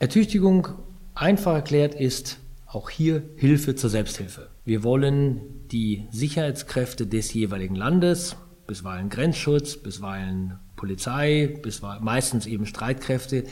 Ertüchtigung, 0.00 0.68
einfach 1.16 1.54
erklärt, 1.54 1.96
ist 1.96 2.38
auch 2.68 2.88
hier 2.88 3.24
Hilfe 3.34 3.74
zur 3.74 3.90
Selbsthilfe. 3.90 4.48
Wir 4.64 4.84
wollen 4.84 5.40
die 5.72 6.06
Sicherheitskräfte 6.12 7.08
des 7.08 7.34
jeweiligen 7.34 7.74
Landes, 7.74 8.36
bisweilen 8.68 9.08
Grenzschutz, 9.08 9.76
bisweilen 9.76 10.60
Polizei, 10.76 11.58
bisweilen 11.62 12.04
meistens 12.04 12.46
eben 12.46 12.64
Streitkräfte, 12.64 13.42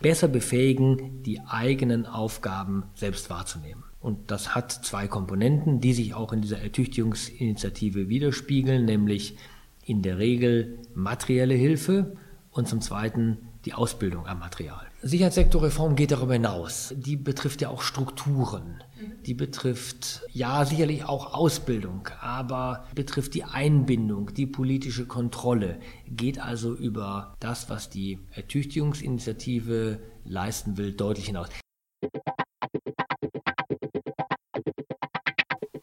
besser 0.00 0.28
befähigen, 0.28 1.24
die 1.24 1.40
eigenen 1.40 2.06
Aufgaben 2.06 2.84
selbst 2.94 3.28
wahrzunehmen. 3.28 3.82
Und 3.98 4.30
das 4.30 4.54
hat 4.54 4.70
zwei 4.70 5.08
Komponenten, 5.08 5.80
die 5.80 5.92
sich 5.92 6.14
auch 6.14 6.32
in 6.32 6.40
dieser 6.40 6.60
Ertüchtigungsinitiative 6.60 8.08
widerspiegeln, 8.08 8.84
nämlich 8.84 9.38
in 9.84 10.02
der 10.02 10.18
Regel 10.18 10.78
materielle 10.94 11.54
Hilfe 11.54 12.16
und 12.52 12.68
zum 12.68 12.80
Zweiten 12.80 13.38
die 13.64 13.74
Ausbildung 13.74 14.28
am 14.28 14.38
Material. 14.38 14.85
Sicherheitssektorreform 15.02 15.94
geht 15.94 16.10
darüber 16.10 16.32
hinaus. 16.32 16.94
Die 16.96 17.16
betrifft 17.16 17.60
ja 17.60 17.68
auch 17.68 17.82
Strukturen. 17.82 18.82
Die 19.26 19.34
betrifft 19.34 20.22
ja 20.32 20.64
sicherlich 20.64 21.04
auch 21.04 21.34
Ausbildung, 21.34 22.08
aber 22.20 22.86
betrifft 22.94 23.34
die 23.34 23.44
Einbindung, 23.44 24.32
die 24.32 24.46
politische 24.46 25.06
Kontrolle, 25.06 25.78
geht 26.08 26.38
also 26.38 26.74
über 26.74 27.36
das, 27.40 27.68
was 27.68 27.90
die 27.90 28.20
Ertüchtigungsinitiative 28.32 30.00
leisten 30.24 30.78
will, 30.78 30.92
deutlich 30.92 31.26
hinaus. 31.26 31.48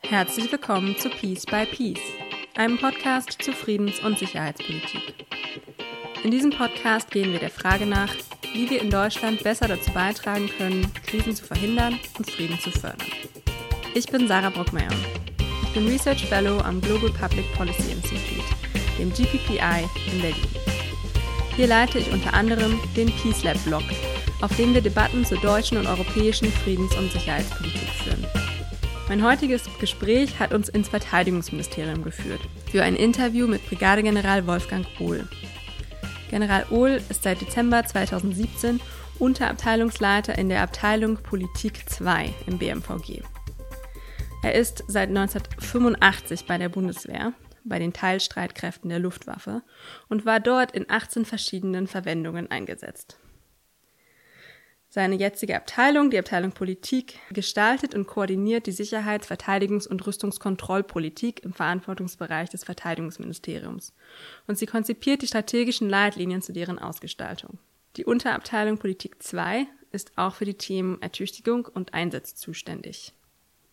Herzlich 0.02 0.52
willkommen 0.52 0.95
zu 0.98 1.09
Peace 1.09 1.45
by 1.45 1.66
Peace, 1.66 2.02
einem 2.55 2.77
Podcast 2.77 3.41
zu 3.41 3.52
Friedens- 3.52 3.99
und 4.04 4.18
Sicherheitspolitik. 4.18 5.26
In 6.23 6.32
diesem 6.32 6.52
Podcast 6.52 7.12
gehen 7.12 7.32
wir 7.32 7.40
der 7.40 7.49
Frage 7.49 7.85
nach, 7.85 8.13
wie 8.53 8.70
wir 8.70 8.81
in 8.81 8.89
Deutschland 8.89 9.43
besser 9.43 9.67
dazu 9.67 9.91
beitragen 9.91 10.49
können, 10.57 10.89
Krisen 11.07 11.35
zu 11.35 11.43
verhindern 11.43 11.99
und 12.17 12.30
Frieden 12.30 12.59
zu 12.59 12.71
fördern. 12.71 13.07
Ich 13.95 14.07
bin 14.07 14.27
Sarah 14.27 14.49
Brockmeier. 14.49 14.91
Ich 15.63 15.73
bin 15.73 15.87
Research 15.87 16.26
Fellow 16.26 16.60
am 16.60 16.79
Global 16.79 17.10
Public 17.10 17.51
Policy 17.54 17.91
Institute, 17.91 18.43
dem 18.99 19.12
GPPI 19.12 19.90
in 20.12 20.21
Berlin. 20.21 20.48
Hier 21.55 21.68
leite 21.68 21.99
ich 21.99 22.12
unter 22.12 22.34
anderem 22.34 22.79
den 22.95 23.12
Peace 23.12 23.43
Lab 23.43 23.63
Blog, 23.65 23.84
auf 24.41 24.55
dem 24.55 24.73
wir 24.73 24.82
Debatten 24.82 25.26
zur 25.26 25.40
deutschen 25.40 25.77
und 25.77 25.88
europäischen 25.88 26.51
Friedens- 26.51 26.95
und 26.95 27.12
Sicherheitspolitik 27.12 27.90
führen. 28.04 28.26
Mein 29.07 29.23
heutiges 29.23 29.63
Gespräch 29.79 30.40
hat 30.40 30.54
uns 30.54 30.70
ins 30.70 30.90
Verteidigungsministerium 30.90 32.04
geführt 32.04 32.41
für 32.71 32.84
ein 32.84 32.95
Interview 32.95 33.48
mit 33.48 33.65
Brigadegeneral 33.67 34.48
Wolfgang 34.48 34.85
Ohl. 34.99 35.27
General 36.34 36.65
Ohl 36.71 36.99
ist 37.09 37.21
seit 37.21 37.41
Dezember 37.41 37.85
2017 37.85 38.81
Unterabteilungsleiter 39.20 40.35
in 40.35 40.49
der 40.49 40.63
Abteilung 40.63 41.17
Politik 41.17 41.87
2 41.87 42.34
im 42.48 42.57
BMVG. 42.57 43.21
Er 44.41 44.55
ist 44.55 44.84
seit 44.87 45.09
1985 45.09 46.48
bei 46.48 46.57
der 46.57 46.70
Bundeswehr, 46.70 47.34
bei 47.63 47.77
den 47.77 47.93
Teilstreitkräften 47.93 48.89
der 48.89 48.98
Luftwaffe 48.98 49.61
und 50.09 50.26
war 50.26 50.39
dort 50.39 50.71
in 50.71 50.89
18 50.89 51.26
verschiedenen 51.26 51.85
Verwendungen 51.85 52.49
eingesetzt. 52.49 53.20
Seine 54.96 55.16
jetzige 55.16 55.55
Abteilung, 55.55 56.12
die 56.12 56.20
Abteilung 56.20 56.52
Politik, 56.52 57.18
gestaltet 57.32 57.96
und 57.96 58.05
koordiniert 58.05 58.68
die 58.68 58.72
Sicherheits-, 58.72 59.27
Verteidigungs- 59.27 59.88
und 59.88 60.05
Rüstungskontrollpolitik 60.05 61.44
im 61.44 61.52
Verantwortungsbereich 61.52 62.52
des 62.52 62.63
Verteidigungsministeriums. 62.63 63.96
Und 64.46 64.59
sie 64.59 64.68
konzipiert 64.68 65.24
die 65.24 65.28
strategischen 65.28 65.90
Leitlinien 65.90 66.44
zu 66.44 66.53
deren 66.53 66.78
Ausgestaltung. 66.78 67.58
Die 67.96 68.06
Unterabteilung 68.06 68.78
Politik 68.78 69.24
2 69.24 69.66
ist 69.91 70.12
auch 70.16 70.35
für 70.35 70.46
die 70.46 70.59
Themen 70.59 71.02
Ertüchtigung 71.02 71.66
und 71.66 71.96
Einsatz 71.96 72.35
zuständig. 72.35 73.13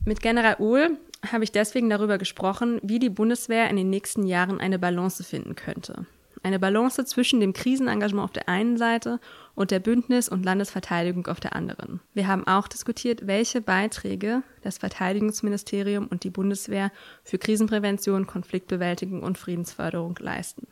Mit 0.06 0.22
General 0.22 0.56
Uhl 0.58 0.96
habe 1.30 1.44
ich 1.44 1.52
deswegen 1.52 1.90
darüber 1.90 2.16
gesprochen, 2.16 2.80
wie 2.82 2.98
die 2.98 3.10
Bundeswehr 3.10 3.68
in 3.68 3.76
den 3.76 3.90
nächsten 3.90 4.26
Jahren 4.26 4.58
eine 4.58 4.78
Balance 4.78 5.22
finden 5.22 5.54
könnte. 5.54 6.06
Eine 6.42 6.58
Balance 6.58 7.04
zwischen 7.04 7.40
dem 7.40 7.52
Krisenengagement 7.52 8.24
auf 8.24 8.32
der 8.32 8.48
einen 8.48 8.78
Seite 8.78 9.20
und 9.54 9.70
der 9.70 9.78
Bündnis- 9.78 10.28
und 10.28 10.44
Landesverteidigung 10.44 11.26
auf 11.26 11.38
der 11.38 11.54
anderen. 11.54 12.00
Wir 12.14 12.28
haben 12.28 12.46
auch 12.46 12.66
diskutiert, 12.66 13.26
welche 13.26 13.60
Beiträge 13.60 14.42
das 14.62 14.78
Verteidigungsministerium 14.78 16.06
und 16.06 16.24
die 16.24 16.30
Bundeswehr 16.30 16.92
für 17.24 17.36
Krisenprävention, 17.36 18.26
Konfliktbewältigung 18.26 19.22
und 19.22 19.36
Friedensförderung 19.36 20.16
leisten. 20.18 20.66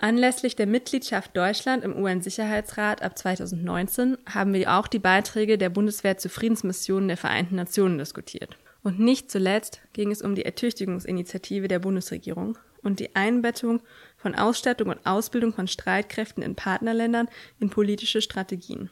Anlässlich 0.00 0.54
der 0.54 0.68
Mitgliedschaft 0.68 1.36
Deutschland 1.36 1.82
im 1.82 1.96
UN-Sicherheitsrat 1.96 3.02
ab 3.02 3.18
2019 3.18 4.16
haben 4.32 4.52
wir 4.52 4.78
auch 4.78 4.86
die 4.86 5.00
Beiträge 5.00 5.58
der 5.58 5.70
Bundeswehr 5.70 6.16
zu 6.16 6.28
Friedensmissionen 6.28 7.08
der 7.08 7.16
Vereinten 7.16 7.56
Nationen 7.56 7.98
diskutiert. 7.98 8.56
Und 8.84 9.00
nicht 9.00 9.32
zuletzt 9.32 9.80
ging 9.92 10.12
es 10.12 10.22
um 10.22 10.36
die 10.36 10.44
Ertüchtigungsinitiative 10.44 11.66
der 11.66 11.80
Bundesregierung 11.80 12.56
und 12.88 13.00
die 13.00 13.14
Einbettung 13.14 13.80
von 14.16 14.34
Ausstattung 14.34 14.88
und 14.88 15.06
Ausbildung 15.06 15.52
von 15.52 15.68
Streitkräften 15.68 16.42
in 16.42 16.56
Partnerländern 16.56 17.28
in 17.60 17.70
politische 17.70 18.22
Strategien. 18.22 18.90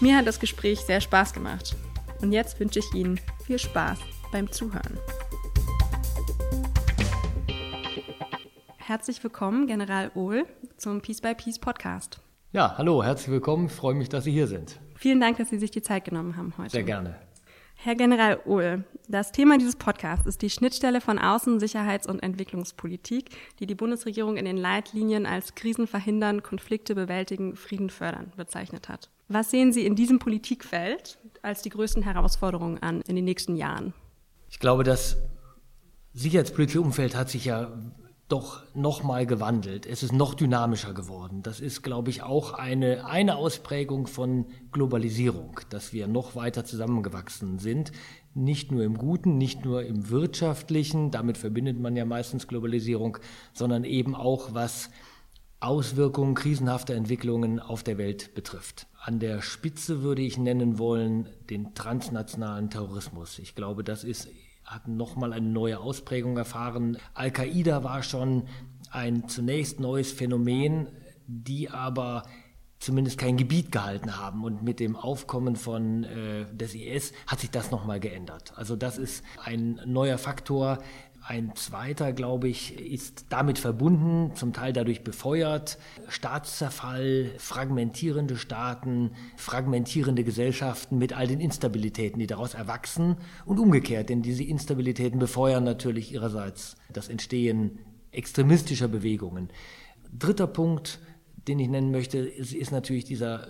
Mir 0.00 0.16
hat 0.16 0.26
das 0.26 0.40
Gespräch 0.40 0.80
sehr 0.80 1.00
Spaß 1.00 1.32
gemacht. 1.32 1.76
Und 2.20 2.32
jetzt 2.32 2.58
wünsche 2.58 2.80
ich 2.80 2.94
Ihnen 2.94 3.20
viel 3.46 3.58
Spaß 3.58 3.98
beim 4.32 4.50
Zuhören. 4.50 4.98
Herzlich 8.78 9.22
willkommen, 9.22 9.66
General 9.66 10.10
Ohl, 10.14 10.44
zum 10.76 11.00
Peace 11.00 11.20
by 11.20 11.34
Peace 11.34 11.58
Podcast. 11.58 12.20
Ja, 12.52 12.76
hallo, 12.78 13.02
herzlich 13.02 13.30
willkommen. 13.30 13.66
Ich 13.66 13.72
freue 13.72 13.94
mich, 13.94 14.08
dass 14.08 14.24
Sie 14.24 14.32
hier 14.32 14.46
sind. 14.46 14.80
Vielen 14.96 15.20
Dank, 15.20 15.38
dass 15.38 15.50
Sie 15.50 15.58
sich 15.58 15.70
die 15.70 15.82
Zeit 15.82 16.04
genommen 16.04 16.36
haben 16.36 16.52
heute. 16.58 16.70
Sehr 16.70 16.84
gerne. 16.84 17.16
Herr 17.78 17.94
General 17.94 18.40
Ohl, 18.46 18.84
das 19.06 19.30
Thema 19.30 19.58
dieses 19.58 19.76
Podcasts 19.76 20.26
ist 20.26 20.42
die 20.42 20.50
Schnittstelle 20.50 21.00
von 21.00 21.18
Außen-, 21.18 21.60
Sicherheits- 21.60 22.08
und 22.08 22.20
Entwicklungspolitik, 22.20 23.30
die 23.60 23.66
die 23.66 23.76
Bundesregierung 23.76 24.36
in 24.36 24.44
den 24.44 24.56
Leitlinien 24.56 25.24
als 25.24 25.54
Krisen 25.54 25.86
verhindern, 25.86 26.42
Konflikte 26.42 26.94
bewältigen, 26.94 27.54
Frieden 27.54 27.90
fördern 27.90 28.32
bezeichnet 28.36 28.88
hat. 28.88 29.10
Was 29.28 29.50
sehen 29.50 29.72
Sie 29.72 29.86
in 29.86 29.94
diesem 29.94 30.18
Politikfeld 30.18 31.18
als 31.42 31.62
die 31.62 31.70
größten 31.70 32.02
Herausforderungen 32.02 32.82
an 32.82 33.02
in 33.02 33.14
den 33.14 33.24
nächsten 33.24 33.54
Jahren? 33.54 33.92
Ich 34.48 34.58
glaube, 34.58 34.82
das 34.82 35.18
sicherheitspolitische 36.12 36.80
Umfeld 36.80 37.14
hat 37.14 37.30
sich 37.30 37.44
ja 37.44 37.70
doch 38.28 38.62
nochmal 38.74 39.24
gewandelt. 39.24 39.86
Es 39.86 40.02
ist 40.02 40.12
noch 40.12 40.34
dynamischer 40.34 40.94
geworden. 40.94 41.42
Das 41.42 41.60
ist, 41.60 41.82
glaube 41.82 42.10
ich, 42.10 42.22
auch 42.22 42.54
eine, 42.54 43.06
eine 43.06 43.36
Ausprägung 43.36 44.08
von 44.08 44.46
Globalisierung, 44.72 45.60
dass 45.70 45.92
wir 45.92 46.08
noch 46.08 46.34
weiter 46.34 46.64
zusammengewachsen 46.64 47.60
sind. 47.60 47.92
Nicht 48.34 48.72
nur 48.72 48.82
im 48.82 48.98
Guten, 48.98 49.38
nicht 49.38 49.64
nur 49.64 49.84
im 49.84 50.10
Wirtschaftlichen, 50.10 51.12
damit 51.12 51.38
verbindet 51.38 51.78
man 51.78 51.94
ja 51.94 52.04
meistens 52.04 52.48
Globalisierung, 52.48 53.18
sondern 53.52 53.84
eben 53.84 54.16
auch 54.16 54.54
was 54.54 54.90
Auswirkungen 55.60 56.34
krisenhafter 56.34 56.94
Entwicklungen 56.94 57.60
auf 57.60 57.82
der 57.82 57.96
Welt 57.96 58.34
betrifft. 58.34 58.88
An 59.00 59.20
der 59.20 59.40
Spitze 59.40 60.02
würde 60.02 60.22
ich 60.22 60.36
nennen 60.36 60.78
wollen 60.78 61.28
den 61.48 61.74
transnationalen 61.74 62.70
Terrorismus. 62.70 63.38
Ich 63.38 63.54
glaube, 63.54 63.84
das 63.84 64.04
ist 64.04 64.28
hat 64.66 64.88
nochmal 64.88 65.32
eine 65.32 65.46
neue 65.46 65.78
Ausprägung 65.78 66.36
erfahren. 66.36 66.98
Al-Qaida 67.14 67.84
war 67.84 68.02
schon 68.02 68.48
ein 68.90 69.28
zunächst 69.28 69.80
neues 69.80 70.12
Phänomen, 70.12 70.88
die 71.26 71.70
aber 71.70 72.24
zumindest 72.78 73.18
kein 73.18 73.36
Gebiet 73.36 73.72
gehalten 73.72 74.18
haben. 74.18 74.44
Und 74.44 74.62
mit 74.62 74.80
dem 74.80 74.96
Aufkommen 74.96 75.56
von 75.56 76.04
äh, 76.04 76.46
des 76.54 76.74
IS 76.74 77.12
hat 77.26 77.40
sich 77.40 77.50
das 77.50 77.70
nochmal 77.70 78.00
geändert. 78.00 78.52
Also 78.56 78.76
das 78.76 78.98
ist 78.98 79.24
ein 79.42 79.80
neuer 79.86 80.18
Faktor, 80.18 80.78
ein 81.28 81.56
zweiter, 81.56 82.12
glaube 82.12 82.48
ich, 82.48 82.78
ist 82.78 83.26
damit 83.30 83.58
verbunden, 83.58 84.36
zum 84.36 84.52
Teil 84.52 84.72
dadurch 84.72 85.02
befeuert. 85.02 85.76
Staatszerfall, 86.08 87.32
fragmentierende 87.38 88.36
Staaten, 88.36 89.10
fragmentierende 89.36 90.22
Gesellschaften 90.22 90.98
mit 90.98 91.16
all 91.16 91.26
den 91.26 91.40
Instabilitäten, 91.40 92.20
die 92.20 92.28
daraus 92.28 92.54
erwachsen 92.54 93.16
und 93.44 93.58
umgekehrt, 93.58 94.08
denn 94.08 94.22
diese 94.22 94.44
Instabilitäten 94.44 95.18
befeuern 95.18 95.64
natürlich 95.64 96.12
ihrerseits 96.12 96.76
das 96.92 97.08
Entstehen 97.08 97.80
extremistischer 98.12 98.88
Bewegungen. 98.88 99.50
Dritter 100.16 100.46
Punkt, 100.46 101.00
den 101.48 101.58
ich 101.58 101.68
nennen 101.68 101.90
möchte, 101.90 102.18
ist, 102.18 102.54
ist 102.54 102.70
natürlich 102.70 103.04
dieser 103.04 103.48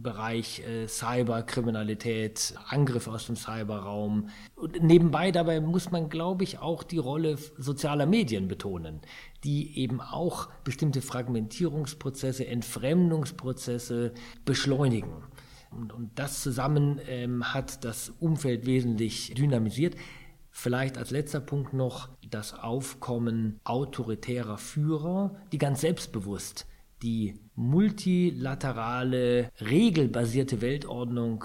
Bereich 0.00 0.60
äh, 0.60 0.86
Cyberkriminalität, 0.86 2.54
Angriffe 2.68 3.10
aus 3.10 3.26
dem 3.26 3.36
Cyberraum. 3.36 4.28
Und 4.54 4.80
nebenbei 4.82 5.32
dabei 5.32 5.60
muss 5.60 5.90
man, 5.90 6.08
glaube 6.08 6.44
ich, 6.44 6.58
auch 6.60 6.84
die 6.84 6.98
Rolle 6.98 7.36
sozialer 7.56 8.06
Medien 8.06 8.46
betonen, 8.46 9.00
die 9.42 9.78
eben 9.78 10.00
auch 10.00 10.48
bestimmte 10.62 11.02
Fragmentierungsprozesse, 11.02 12.46
Entfremdungsprozesse 12.46 14.12
beschleunigen. 14.44 15.24
Und, 15.70 15.92
und 15.92 16.16
das 16.18 16.42
zusammen 16.42 17.00
ähm, 17.08 17.52
hat 17.52 17.84
das 17.84 18.10
Umfeld 18.20 18.66
wesentlich 18.66 19.34
dynamisiert. 19.34 19.96
Vielleicht 20.50 20.96
als 20.96 21.10
letzter 21.10 21.40
Punkt 21.40 21.72
noch 21.72 22.08
das 22.30 22.54
Aufkommen 22.54 23.60
autoritärer 23.64 24.58
Führer, 24.58 25.34
die 25.52 25.58
ganz 25.58 25.80
selbstbewusst 25.80 26.66
die 27.02 27.40
multilaterale, 27.54 29.50
regelbasierte 29.60 30.60
Weltordnung 30.60 31.44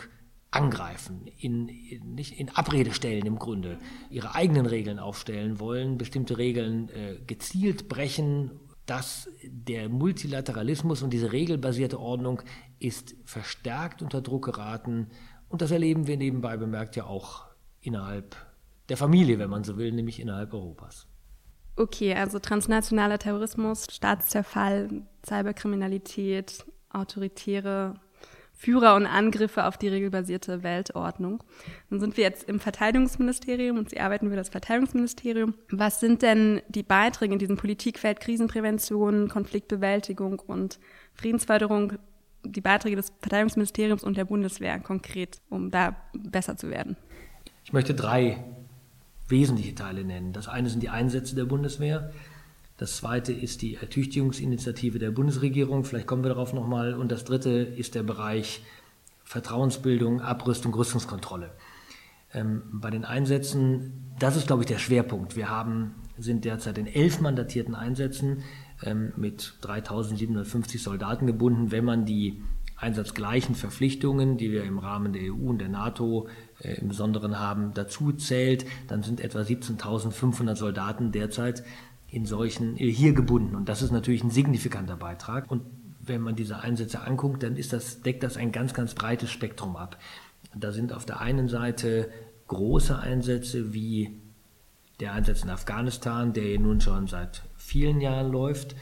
angreifen, 0.52 1.26
in, 1.40 1.68
in, 1.68 2.14
nicht 2.14 2.40
in 2.40 2.50
Abrede 2.50 2.94
stellen 2.94 3.26
im 3.26 3.40
Grunde, 3.40 3.80
ihre 4.10 4.36
eigenen 4.36 4.66
Regeln 4.66 5.00
aufstellen 5.00 5.60
wollen, 5.60 5.98
bestimmte 5.98 6.38
Regeln 6.38 6.90
äh, 6.90 7.18
gezielt 7.26 7.88
brechen, 7.90 8.52
dass 8.86 9.30
der 9.44 9.90
Multilateralismus 9.90 11.02
und 11.02 11.12
diese 11.12 11.32
regelbasierte 11.32 12.00
Ordnung 12.00 12.42
ist 12.80 13.16
verstärkt 13.24 14.02
unter 14.02 14.22
Druck 14.22 14.46
geraten. 14.46 15.08
Und 15.48 15.62
das 15.62 15.72
erleben 15.72 16.08
wir 16.08 16.18
nebenbei 16.18 16.58
bemerkt 16.58 16.96
ja 16.96 17.06
auch 17.06 17.46
innerhalb 17.80 18.36
der 18.90 18.98
Familie, 18.98 19.40
wenn 19.40 19.50
man 19.50 19.64
so 19.64 19.78
will, 19.78 19.92
nämlich 19.92 20.20
innerhalb 20.20 20.54
Europas. 20.54 21.08
Okay, 21.76 22.14
also 22.14 22.40
transnationaler 22.40 23.18
Terrorismus, 23.18 23.88
Staatszerfall, 23.92 24.90
Cyberkriminalität, 25.26 26.66
autoritäre 26.92 27.96
Führer 28.56 28.96
und 28.96 29.08
Angriffe 29.08 29.66
auf 29.66 29.78
die 29.78 29.88
regelbasierte 29.88 30.64
Weltordnung. 30.64 31.44
Dann 31.90 32.00
sind 32.00 32.16
wir 32.16 32.24
jetzt 32.24 32.48
im 32.48 32.60
Verteidigungsministerium 32.60 33.78
und 33.78 33.90
Sie 33.90 34.00
arbeiten 34.00 34.30
für 34.30 34.36
das 34.36 34.50
Verteidigungsministerium. 34.50 35.56
Was 35.72 36.00
sind 36.00 36.22
denn 36.22 36.62
die 36.70 36.84
Beiträge 36.84 37.34
in 37.34 37.40
diesem 37.40 37.58
Politikfeld 37.58 38.20
Krisenprävention, 38.20 39.28
Konfliktbewältigung 39.28 40.40
und 40.40 40.80
Friedensförderung, 41.14 41.94
die 42.46 42.62
Beiträge 42.62 42.96
des 42.96 43.12
Verteidigungsministeriums 43.20 44.04
und 44.04 44.16
der 44.16 44.26
Bundeswehr 44.26 44.80
konkret, 44.80 45.42
um 45.50 45.72
da 45.72 45.96
besser 46.14 46.56
zu 46.56 46.70
werden? 46.70 46.96
Ich 47.66 47.74
möchte 47.74 47.96
drei 47.96 48.44
wesentliche 49.28 49.76
Teile 49.76 50.04
nennen. 50.04 50.34
Das 50.34 50.48
eine 50.48 50.70
sind 50.70 50.84
die 50.84 50.90
Einsätze 50.90 51.36
der 51.36 51.46
Bundeswehr. 51.46 52.12
Das 52.78 52.98
zweite 52.98 53.32
ist 53.32 53.62
die 53.62 53.76
Ertüchtigungsinitiative 53.76 55.00
der 55.00 55.12
Bundesregierung, 55.12 55.84
vielleicht 55.84 56.08
kommen 56.08 56.24
wir 56.24 56.30
darauf 56.30 56.54
nochmal. 56.54 56.96
Und 56.96 57.12
das 57.12 57.24
dritte 57.24 57.50
ist 57.52 57.96
der 57.96 58.04
Bereich 58.04 58.62
Vertrauensbildung, 59.24 60.22
Abrüstung, 60.22 60.74
Rüstungskontrolle. 60.74 61.52
Ähm, 62.34 62.64
bei 62.72 62.90
den 62.90 63.06
Einsätzen, 63.06 64.14
das 64.20 64.36
ist, 64.36 64.48
glaube 64.48 64.64
ich, 64.64 64.68
der 64.68 64.80
Schwerpunkt. 64.80 65.36
Wir 65.36 65.50
haben, 65.50 65.96
sind 66.18 66.46
derzeit 66.46 66.78
in 66.78 66.88
elf 66.88 67.22
mandatierten 67.22 67.76
Einsätzen 67.76 68.44
ähm, 68.84 69.14
mit 69.16 69.56
3750 69.62 70.82
Soldaten 70.82 71.28
gebunden. 71.28 71.72
Wenn 71.72 71.86
man 71.86 72.06
die 72.06 72.42
einsatzgleichen 72.84 73.56
Verpflichtungen, 73.56 74.38
die 74.38 74.52
wir 74.52 74.64
im 74.64 74.78
Rahmen 74.78 75.14
der 75.14 75.34
EU 75.34 75.50
und 75.50 75.60
der 75.60 75.70
NATO 75.70 76.28
äh, 76.60 76.76
im 76.76 76.90
Besonderen 76.90 77.40
haben, 77.40 77.74
dazu 77.74 78.12
zählt, 78.12 78.66
dann 78.88 79.02
sind 79.02 79.22
etwa 79.22 79.40
17.500 79.40 80.56
Soldaten 80.56 81.12
derzeit 81.12 81.64
in 82.10 82.26
solchen 82.26 82.78
äh, 82.78 82.92
hier 82.92 83.14
gebunden. 83.14 83.56
Und 83.56 83.70
das 83.70 83.82
ist 83.82 83.92
natürlich 83.92 84.24
ein 84.24 84.30
signifikanter 84.30 84.98
Beitrag. 84.98 85.50
Und 85.50 85.64
wenn 86.02 86.22
man 86.22 86.36
diese 86.36 86.60
Einsätze 86.60 87.02
anguckt, 87.02 87.42
dann 87.44 87.56
ist 87.56 87.74
das, 87.74 88.02
deckt 88.02 88.24
das 88.24 88.38
ein 88.38 88.52
ganz, 88.52 88.74
ganz 88.74 88.94
breites 88.94 89.32
Spektrum 89.32 89.76
ab. 89.76 89.98
Da 90.54 90.72
sind 90.72 90.94
auf 90.94 91.06
der 91.06 91.22
einen 91.22 91.48
Seite 91.48 92.10
große 92.48 93.00
Einsätze 93.00 93.74
wie 93.74 94.20
der 95.00 95.14
Einsatz 95.14 95.44
in 95.44 95.50
Afghanistan, 95.50 96.34
der 96.34 96.60
nun 96.60 96.82
schon 96.82 97.08
seit 97.08 97.42
vielen 97.58 98.02
Jahren 98.02 98.32
läuft, 98.32 98.76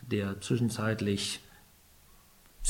der 0.00 0.40
zwischenzeitlich 0.40 1.40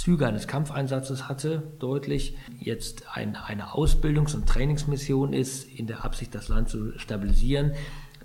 Züge 0.00 0.26
eines 0.26 0.47
Kampfeinsatzes 0.47 1.29
hatte, 1.29 1.62
deutlich, 1.79 2.35
jetzt 2.58 3.05
ein, 3.12 3.37
eine 3.37 3.75
Ausbildungs- 3.75 4.35
und 4.35 4.49
Trainingsmission 4.49 5.35
ist, 5.35 5.64
in 5.64 5.87
der 5.87 6.06
Absicht, 6.06 6.35
das 6.35 6.49
Land 6.49 6.70
zu 6.70 6.99
stabilisieren. 6.99 7.73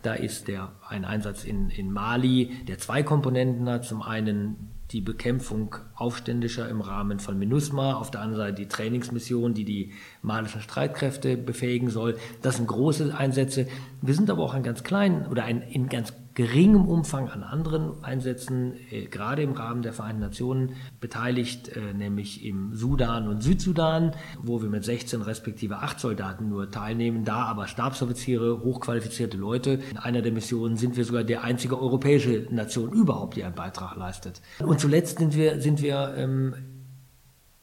Da 0.01 0.13
ist 0.13 0.47
der, 0.47 0.71
ein 0.87 1.03
Einsatz 1.03 1.43
in, 1.43 1.69
in 1.69 1.91
Mali, 1.91 2.51
der 2.65 2.77
zwei 2.77 3.03
Komponenten 3.03 3.67
hat. 3.67 3.83
Zum 3.83 4.01
einen 4.01 4.71
die 4.91 5.01
Bekämpfung 5.01 5.75
Aufständischer 5.95 6.69
im 6.69 6.79
Rahmen 6.79 7.19
von 7.19 7.37
MINUSMA, 7.37 7.95
auf 7.95 8.09
der 8.09 8.21
anderen 8.21 8.45
Seite 8.45 8.61
die 8.61 8.69
Trainingsmission, 8.69 9.53
die 9.53 9.65
die 9.65 9.91
malischen 10.21 10.61
Streitkräfte 10.61 11.35
befähigen 11.35 11.89
soll. 11.89 12.17
Das 12.41 12.55
sind 12.55 12.67
große 12.67 13.13
Einsätze. 13.17 13.67
Wir 14.01 14.13
sind 14.13 14.29
aber 14.29 14.43
auch 14.43 14.53
ein 14.53 14.63
ganz 14.63 14.83
kleinen 14.83 15.25
oder 15.25 15.43
ein, 15.43 15.61
in 15.61 15.89
ganz 15.89 16.13
geringem 16.35 16.85
Umfang 16.85 17.29
an 17.29 17.43
anderen 17.43 18.03
Einsätzen, 18.03 18.73
äh, 18.91 19.05
gerade 19.05 19.41
im 19.41 19.53
Rahmen 19.53 19.81
der 19.81 19.93
Vereinten 19.93 20.21
Nationen, 20.21 20.75
beteiligt, 20.99 21.69
äh, 21.69 21.93
nämlich 21.93 22.45
im 22.45 22.75
Sudan 22.75 23.29
und 23.29 23.41
Südsudan, 23.41 24.11
wo 24.43 24.61
wir 24.61 24.69
mit 24.69 24.83
16 24.83 25.21
respektive 25.21 25.77
8 25.77 25.99
Soldaten 25.99 26.49
nur 26.49 26.69
teilnehmen, 26.69 27.23
da 27.23 27.45
aber 27.45 27.67
Stabsoffiziere, 27.67 28.61
hochqualifizierte 28.61 29.37
Leute. 29.37 29.79
In 29.91 29.97
einer 29.97 30.21
der 30.21 30.33
Missionen 30.33 30.75
sind 30.75 30.97
wir 30.97 31.05
sogar 31.05 31.23
der 31.23 31.45
einzige 31.45 31.79
europäische 31.79 32.47
Nation 32.51 32.91
überhaupt, 32.91 33.37
die 33.37 33.43
einen 33.45 33.55
Beitrag 33.55 33.95
leistet. 33.95 34.41
Und 34.59 34.81
zuletzt 34.81 35.19
sind 35.19 35.35
wir, 35.35 35.61
sind 35.61 35.81
wir 35.81 36.15
ähm, 36.17 36.53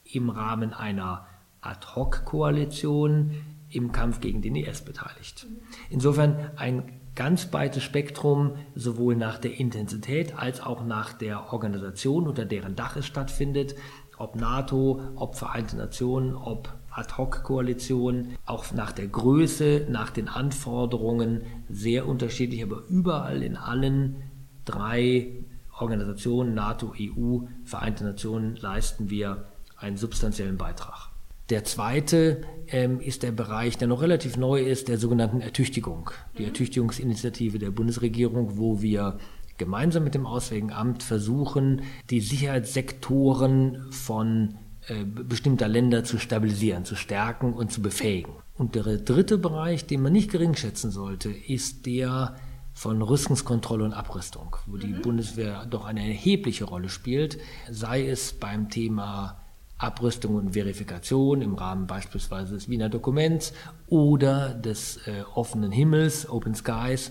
im 0.04 0.30
Rahmen 0.30 0.72
einer 0.72 1.26
Ad-Hoc-Koalition 1.60 3.32
im 3.68 3.92
Kampf 3.92 4.20
gegen 4.20 4.40
den 4.40 4.56
IS 4.56 4.82
beteiligt. 4.82 5.46
Insofern 5.90 6.50
ein 6.56 7.01
ganz 7.14 7.46
breites 7.46 7.82
Spektrum, 7.82 8.52
sowohl 8.74 9.16
nach 9.16 9.38
der 9.38 9.58
Intensität 9.58 10.38
als 10.38 10.60
auch 10.60 10.84
nach 10.84 11.12
der 11.12 11.52
Organisation, 11.52 12.26
unter 12.26 12.44
deren 12.44 12.76
Dach 12.76 12.96
es 12.96 13.06
stattfindet, 13.06 13.74
ob 14.16 14.36
NATO, 14.36 15.00
ob 15.16 15.36
Vereinte 15.36 15.76
Nationen, 15.76 16.34
ob 16.34 16.72
Ad-Hoc-Koalition, 16.90 18.36
auch 18.46 18.70
nach 18.72 18.92
der 18.92 19.08
Größe, 19.08 19.86
nach 19.90 20.10
den 20.10 20.28
Anforderungen 20.28 21.42
sehr 21.68 22.06
unterschiedlich, 22.06 22.62
aber 22.62 22.82
überall 22.88 23.42
in 23.42 23.56
allen 23.56 24.22
drei 24.64 25.44
Organisationen, 25.78 26.54
NATO, 26.54 26.94
EU, 26.98 27.46
Vereinte 27.64 28.04
Nationen, 28.04 28.56
leisten 28.56 29.10
wir 29.10 29.46
einen 29.76 29.96
substanziellen 29.96 30.58
Beitrag. 30.58 31.11
Der 31.52 31.64
zweite 31.64 32.40
ähm, 32.68 32.98
ist 32.98 33.22
der 33.22 33.30
Bereich, 33.30 33.76
der 33.76 33.86
noch 33.86 34.00
relativ 34.00 34.38
neu 34.38 34.62
ist, 34.62 34.88
der 34.88 34.96
sogenannten 34.96 35.42
Ertüchtigung. 35.42 36.10
Die 36.38 36.44
mhm. 36.44 36.48
Ertüchtigungsinitiative 36.48 37.58
der 37.58 37.70
Bundesregierung, 37.70 38.56
wo 38.56 38.80
wir 38.80 39.18
gemeinsam 39.58 40.02
mit 40.02 40.14
dem 40.14 40.24
Auswärtigen 40.24 40.72
Amt 40.72 41.02
versuchen, 41.02 41.82
die 42.08 42.20
Sicherheitssektoren 42.20 43.84
von 43.90 44.54
äh, 44.86 45.04
bestimmter 45.04 45.68
Länder 45.68 46.04
zu 46.04 46.16
stabilisieren, 46.16 46.86
zu 46.86 46.96
stärken 46.96 47.52
und 47.52 47.70
zu 47.70 47.82
befähigen. 47.82 48.32
Und 48.54 48.74
der 48.74 48.84
dritte 48.96 49.36
Bereich, 49.36 49.84
den 49.84 50.00
man 50.00 50.14
nicht 50.14 50.30
gering 50.30 50.54
schätzen 50.54 50.90
sollte, 50.90 51.28
ist 51.28 51.84
der 51.84 52.34
von 52.72 53.02
Rüstungskontrolle 53.02 53.84
und 53.84 53.92
Abrüstung, 53.92 54.56
wo 54.66 54.78
die 54.78 54.94
mhm. 54.94 55.02
Bundeswehr 55.02 55.66
doch 55.66 55.84
eine 55.84 56.00
erhebliche 56.00 56.64
Rolle 56.64 56.88
spielt, 56.88 57.36
sei 57.70 58.08
es 58.08 58.32
beim 58.32 58.70
Thema 58.70 59.41
Abrüstung 59.82 60.36
und 60.36 60.52
Verifikation 60.52 61.42
im 61.42 61.54
Rahmen 61.54 61.86
beispielsweise 61.86 62.54
des 62.54 62.68
Wiener 62.68 62.88
Dokuments 62.88 63.52
oder 63.88 64.54
des 64.54 64.98
äh, 65.06 65.24
offenen 65.34 65.72
Himmels, 65.72 66.28
Open 66.28 66.54
Skies, 66.54 67.10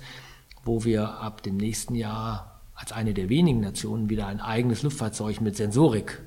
wo 0.63 0.83
wir 0.85 1.19
ab 1.19 1.43
dem 1.43 1.57
nächsten 1.57 1.95
Jahr 1.95 2.61
als 2.73 2.91
eine 2.91 3.13
der 3.13 3.29
wenigen 3.29 3.59
Nationen 3.59 4.09
wieder 4.09 4.27
ein 4.27 4.39
eigenes 4.39 4.83
Luftfahrzeug 4.83 5.41
mit 5.41 5.55
Sensorik 5.55 6.21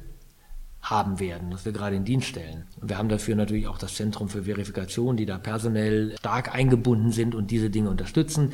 haben 0.83 1.19
werden, 1.19 1.51
das 1.51 1.65
wir 1.65 1.73
gerade 1.73 1.97
in 1.97 2.05
Dienst 2.05 2.29
stellen. 2.29 2.67
Wir 2.83 2.99
haben 2.99 3.09
dafür 3.09 3.37
natürlich 3.37 3.67
auch 3.67 3.79
das 3.79 3.95
Zentrum 3.95 4.29
für 4.29 4.45
Verifikation, 4.45 5.17
die 5.17 5.25
da 5.25 5.39
personell 5.39 6.15
stark 6.19 6.55
eingebunden 6.55 7.11
sind 7.11 7.35
und 7.35 7.51
diese 7.51 7.71
Dinge 7.71 7.89
unterstützen. 7.89 8.53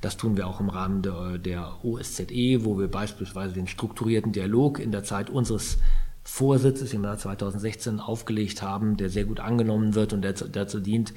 Das 0.00 0.16
tun 0.16 0.36
wir 0.36 0.46
auch 0.46 0.60
im 0.60 0.68
Rahmen 0.68 1.02
der, 1.02 1.38
der 1.38 1.84
OSZE, 1.84 2.64
wo 2.64 2.78
wir 2.78 2.88
beispielsweise 2.88 3.54
den 3.54 3.66
strukturierten 3.66 4.32
Dialog 4.32 4.78
in 4.78 4.92
der 4.92 5.02
Zeit 5.02 5.30
unseres 5.30 5.78
Vorsitzes 6.24 6.92
im 6.94 7.04
Jahr 7.04 7.18
2016 7.18 8.00
aufgelegt 8.00 8.62
haben, 8.62 8.96
der 8.96 9.10
sehr 9.10 9.24
gut 9.24 9.40
angenommen 9.40 9.94
wird 9.94 10.12
und 10.12 10.22
der 10.22 10.32
dazu 10.32 10.80
dient, 10.80 11.12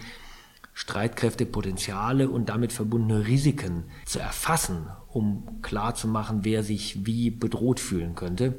Streitkräftepotenziale 0.73 2.29
und 2.29 2.49
damit 2.49 2.71
verbundene 2.71 3.25
Risiken 3.25 3.85
zu 4.05 4.19
erfassen, 4.19 4.85
um 5.07 5.61
klarzumachen, 5.63 6.45
wer 6.45 6.61
sich 6.61 7.05
wie 7.07 7.31
bedroht 7.31 7.79
fühlen 7.79 8.13
könnte. 8.13 8.53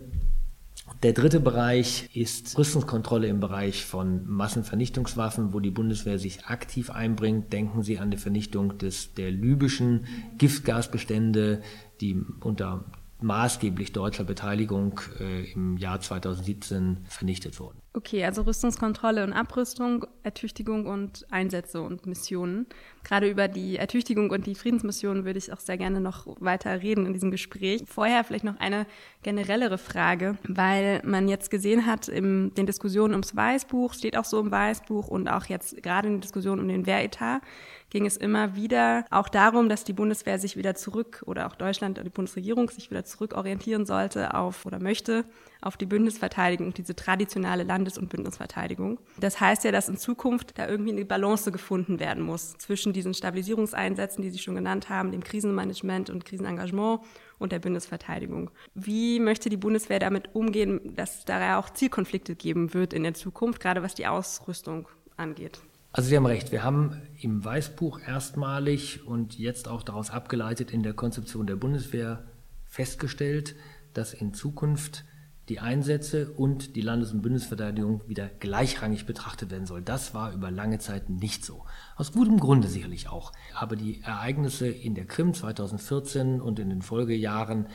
Der 1.05 1.13
dritte 1.13 1.39
Bereich 1.39 2.09
ist 2.13 2.59
Rüstungskontrolle 2.59 3.29
im 3.29 3.39
Bereich 3.39 3.85
von 3.85 4.27
Massenvernichtungswaffen, 4.27 5.53
wo 5.53 5.61
die 5.61 5.71
Bundeswehr 5.71 6.19
sich 6.19 6.47
aktiv 6.47 6.91
einbringt. 6.91 7.53
Denken 7.53 7.85
Sie 7.85 8.01
an 8.01 8.11
die 8.11 8.17
Vernichtung 8.17 8.79
des, 8.79 9.15
der 9.15 9.31
libyschen 9.31 10.07
Giftgasbestände, 10.39 11.63
die 12.01 12.21
unter 12.41 12.85
maßgeblich 13.21 13.93
deutscher 13.93 14.25
Beteiligung 14.25 15.01
äh, 15.19 15.51
im 15.53 15.77
Jahr 15.77 16.01
2017 16.01 16.99
vernichtet 17.09 17.59
wurden. 17.59 17.81
Okay, 17.95 18.25
also 18.25 18.43
Rüstungskontrolle 18.43 19.25
und 19.25 19.33
Abrüstung, 19.33 20.07
Ertüchtigung 20.23 20.87
und 20.87 21.27
Einsätze 21.31 21.83
und 21.83 22.07
Missionen. 22.07 22.67
Gerade 23.03 23.29
über 23.29 23.49
die 23.49 23.77
Ertüchtigung 23.77 24.31
und 24.31 24.47
die 24.47 24.55
Friedensmissionen 24.55 25.25
würde 25.25 25.39
ich 25.39 25.53
auch 25.53 25.59
sehr 25.59 25.79
gerne 25.79 26.01
noch 26.01 26.27
weiter 26.39 26.81
reden 26.81 27.07
in 27.07 27.13
diesem 27.13 27.33
Gespräch. 27.33 27.83
Vorher 27.87 28.23
vielleicht 28.23 28.45
noch 28.45 28.61
eine 28.61 28.87
generellere 29.25 29.79
Frage, 29.79 30.39
weil 30.47 31.03
man 31.05 31.27
jetzt 31.27 31.51
gesehen 31.51 31.87
hat, 31.87 32.07
in 32.07 32.55
den 32.55 32.67
Diskussionen 32.67 33.15
ums 33.15 33.35
Weißbuch, 33.35 33.95
steht 33.95 34.17
auch 34.17 34.25
so 34.25 34.39
im 34.39 34.53
Weißbuch 34.53 35.09
und 35.09 35.27
auch 35.29 35.47
jetzt 35.47 35.83
gerade 35.83 36.07
in 36.07 36.15
den 36.15 36.21
Diskussionen 36.21 36.61
um 36.61 36.69
den 36.69 36.87
Wehretat, 36.87 37.43
ging 37.91 38.07
es 38.07 38.17
immer 38.17 38.55
wieder 38.55 39.05
auch 39.11 39.29
darum, 39.29 39.69
dass 39.69 39.85
die 39.85 39.93
Bundeswehr 39.93 40.39
sich 40.39 40.57
wieder 40.57 40.75
zurück 40.75 41.23
oder 41.27 41.47
auch 41.47 41.55
Deutschland, 41.55 42.01
die 42.05 42.11
Bundesregierung 42.11 42.71
sich 42.71 42.91
wieder 42.91 43.05
zurückorientieren 43.05 43.87
sollte 43.87 44.35
auf 44.35 44.67
oder 44.67 44.79
möchte 44.79 45.25
auf 45.61 45.77
die 45.77 45.87
Bündnisverteidigung, 45.87 46.73
diese 46.73 46.95
traditionelle 46.95 47.65
Landes- 47.65 47.99
und 47.99 48.09
Bündnisverteidigung. 48.09 49.01
Das 49.19 49.41
heißt 49.41 49.65
ja, 49.65 49.73
dass 49.73 49.89
in 49.89 49.97
Zukunft 49.97 50.57
da 50.59 50.69
irgendwie 50.69 50.93
eine 50.93 51.05
Balance 51.05 51.51
gefunden 51.51 51.99
werden 51.99 52.23
muss 52.23 52.57
zwischen 52.59 52.93
diesen 52.93 53.15
Stabilisierungseinsätzen, 53.15 54.23
die 54.23 54.31
Sie 54.31 54.39
schon 54.39 54.55
genannt 54.55 54.89
haben, 54.89 55.11
dem 55.11 55.25
Krisenmanagement 55.25 56.11
und 56.11 56.25
Krisenengagement 56.25 57.01
und 57.39 57.53
der 57.53 57.59
Bündnisverteidigung. 57.59 58.51
Wie 58.75 59.19
möchte 59.19 59.49
die 59.49 59.57
Bundeswehr 59.57 59.99
damit 59.99 60.35
umgehen, 60.35 60.95
dass 60.95 61.25
da 61.25 61.41
ja 61.41 61.59
auch 61.59 61.71
Zielkonflikte 61.71 62.37
geben 62.37 62.75
wird 62.75 62.93
in 62.93 63.03
der 63.03 63.15
Zukunft, 63.15 63.61
gerade 63.61 63.83
was 63.83 63.95
die 63.95 64.07
Ausrüstung 64.07 64.89
angeht? 65.17 65.61
Also 65.93 66.11
Sie 66.11 66.17
haben 66.17 66.27
recht, 66.27 66.53
wir 66.53 66.63
haben 66.63 67.01
im 67.21 67.45
Weißbuch 67.45 68.01
erstmalig 68.01 69.07
und 69.07 69.39
jetzt 69.39 69.69
auch 69.69 69.83
daraus 69.83 70.11
abgeleitet 70.11 70.71
in 70.71 70.83
der 70.83 70.93
Konzeption 70.93 71.47
der 71.47 71.57
Bundeswehr 71.57 72.25
festgestellt, 72.67 73.57
dass 73.95 74.13
in 74.13 74.35
Zukunft 74.35 75.05
die 75.49 75.61
Einsätze 75.61 76.31
und 76.31 76.77
die 76.77 76.83
Landes- 76.83 77.13
und 77.13 77.23
Bundesverteidigung 77.23 78.07
wieder 78.07 78.29
gleichrangig 78.29 79.07
betrachtet 79.07 79.51
werden 79.51 79.65
soll. 79.65 79.81
Das 79.81 80.13
war 80.13 80.33
über 80.33 80.51
lange 80.51 80.79
Zeit 80.79 81.09
nicht 81.09 81.43
so. 81.45 81.65
Aus 81.97 82.13
gutem 82.13 82.39
Grunde 82.39 82.69
sicherlich 82.69 83.09
auch. 83.09 83.33
Aber 83.55 83.75
die 83.75 84.03
Ereignisse 84.03 84.69
in 84.69 84.95
der 84.95 85.07
Krim 85.07 85.33
2014 85.33 86.43
und 86.43 86.59
in 86.59 86.69
den 86.69 86.83
Folgejahren 86.83 87.67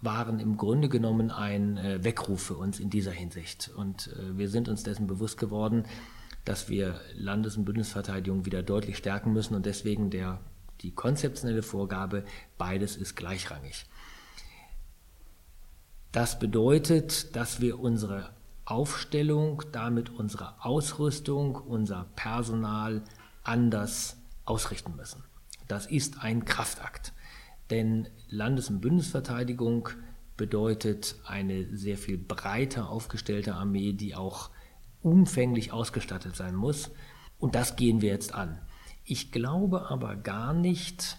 waren 0.00 0.40
im 0.40 0.56
Grunde 0.56 0.88
genommen 0.88 1.30
ein 1.30 1.76
äh, 1.76 2.02
Weckruf 2.04 2.42
für 2.42 2.56
uns 2.56 2.80
in 2.80 2.88
dieser 2.88 3.12
Hinsicht. 3.12 3.70
Und 3.76 4.08
äh, 4.08 4.38
wir 4.38 4.48
sind 4.48 4.68
uns 4.68 4.82
dessen 4.82 5.06
bewusst 5.06 5.36
geworden, 5.36 5.84
dass 6.44 6.68
wir 6.68 7.00
Landes- 7.14 7.56
und 7.56 7.64
Bundesverteidigung 7.64 8.46
wieder 8.46 8.62
deutlich 8.62 8.96
stärken 8.96 9.32
müssen 9.32 9.54
und 9.54 9.66
deswegen 9.66 10.10
der, 10.10 10.40
die 10.80 10.92
konzeptionelle 10.92 11.62
Vorgabe, 11.62 12.24
beides 12.58 12.96
ist 12.96 13.16
gleichrangig. 13.16 13.86
Das 16.12 16.38
bedeutet, 16.38 17.36
dass 17.36 17.60
wir 17.60 17.78
unsere 17.78 18.30
Aufstellung, 18.64 19.62
damit 19.72 20.10
unsere 20.10 20.64
Ausrüstung, 20.64 21.56
unser 21.56 22.06
Personal 22.16 23.02
anders 23.42 24.16
ausrichten 24.44 24.96
müssen. 24.96 25.24
Das 25.68 25.86
ist 25.86 26.22
ein 26.22 26.44
Kraftakt. 26.44 27.12
Denn 27.70 28.08
Landes- 28.28 28.70
und 28.70 28.80
Bundesverteidigung 28.80 29.88
bedeutet 30.36 31.16
eine 31.24 31.76
sehr 31.76 31.96
viel 31.96 32.18
breiter 32.18 32.90
aufgestellte 32.90 33.54
Armee, 33.54 33.92
die 33.92 34.14
auch 34.14 34.50
umfänglich 35.02 35.72
ausgestattet 35.72 36.36
sein 36.36 36.54
muss. 36.54 36.90
Und 37.38 37.54
das 37.54 37.76
gehen 37.76 38.02
wir 38.02 38.10
jetzt 38.10 38.34
an. 38.34 38.58
Ich 39.04 39.32
glaube 39.32 39.90
aber 39.90 40.16
gar 40.16 40.52
nicht, 40.52 41.18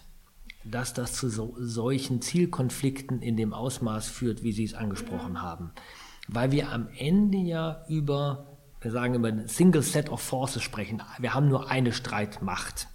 dass 0.64 0.94
das 0.94 1.14
zu 1.14 1.28
so, 1.28 1.54
solchen 1.58 2.22
Zielkonflikten 2.22 3.20
in 3.20 3.36
dem 3.36 3.52
Ausmaß 3.52 4.08
führt, 4.08 4.42
wie 4.42 4.52
Sie 4.52 4.64
es 4.64 4.74
angesprochen 4.74 5.42
haben. 5.42 5.72
Weil 6.28 6.52
wir 6.52 6.70
am 6.70 6.88
Ende 6.96 7.38
ja 7.38 7.84
über, 7.88 8.58
wir 8.80 8.92
sagen 8.92 9.14
immer, 9.14 9.28
ein 9.28 9.48
Single 9.48 9.82
Set 9.82 10.08
of 10.08 10.20
Forces 10.20 10.62
sprechen. 10.62 11.02
Wir 11.18 11.34
haben 11.34 11.48
nur 11.48 11.68
eine 11.68 11.92
Streitmacht. 11.92 12.88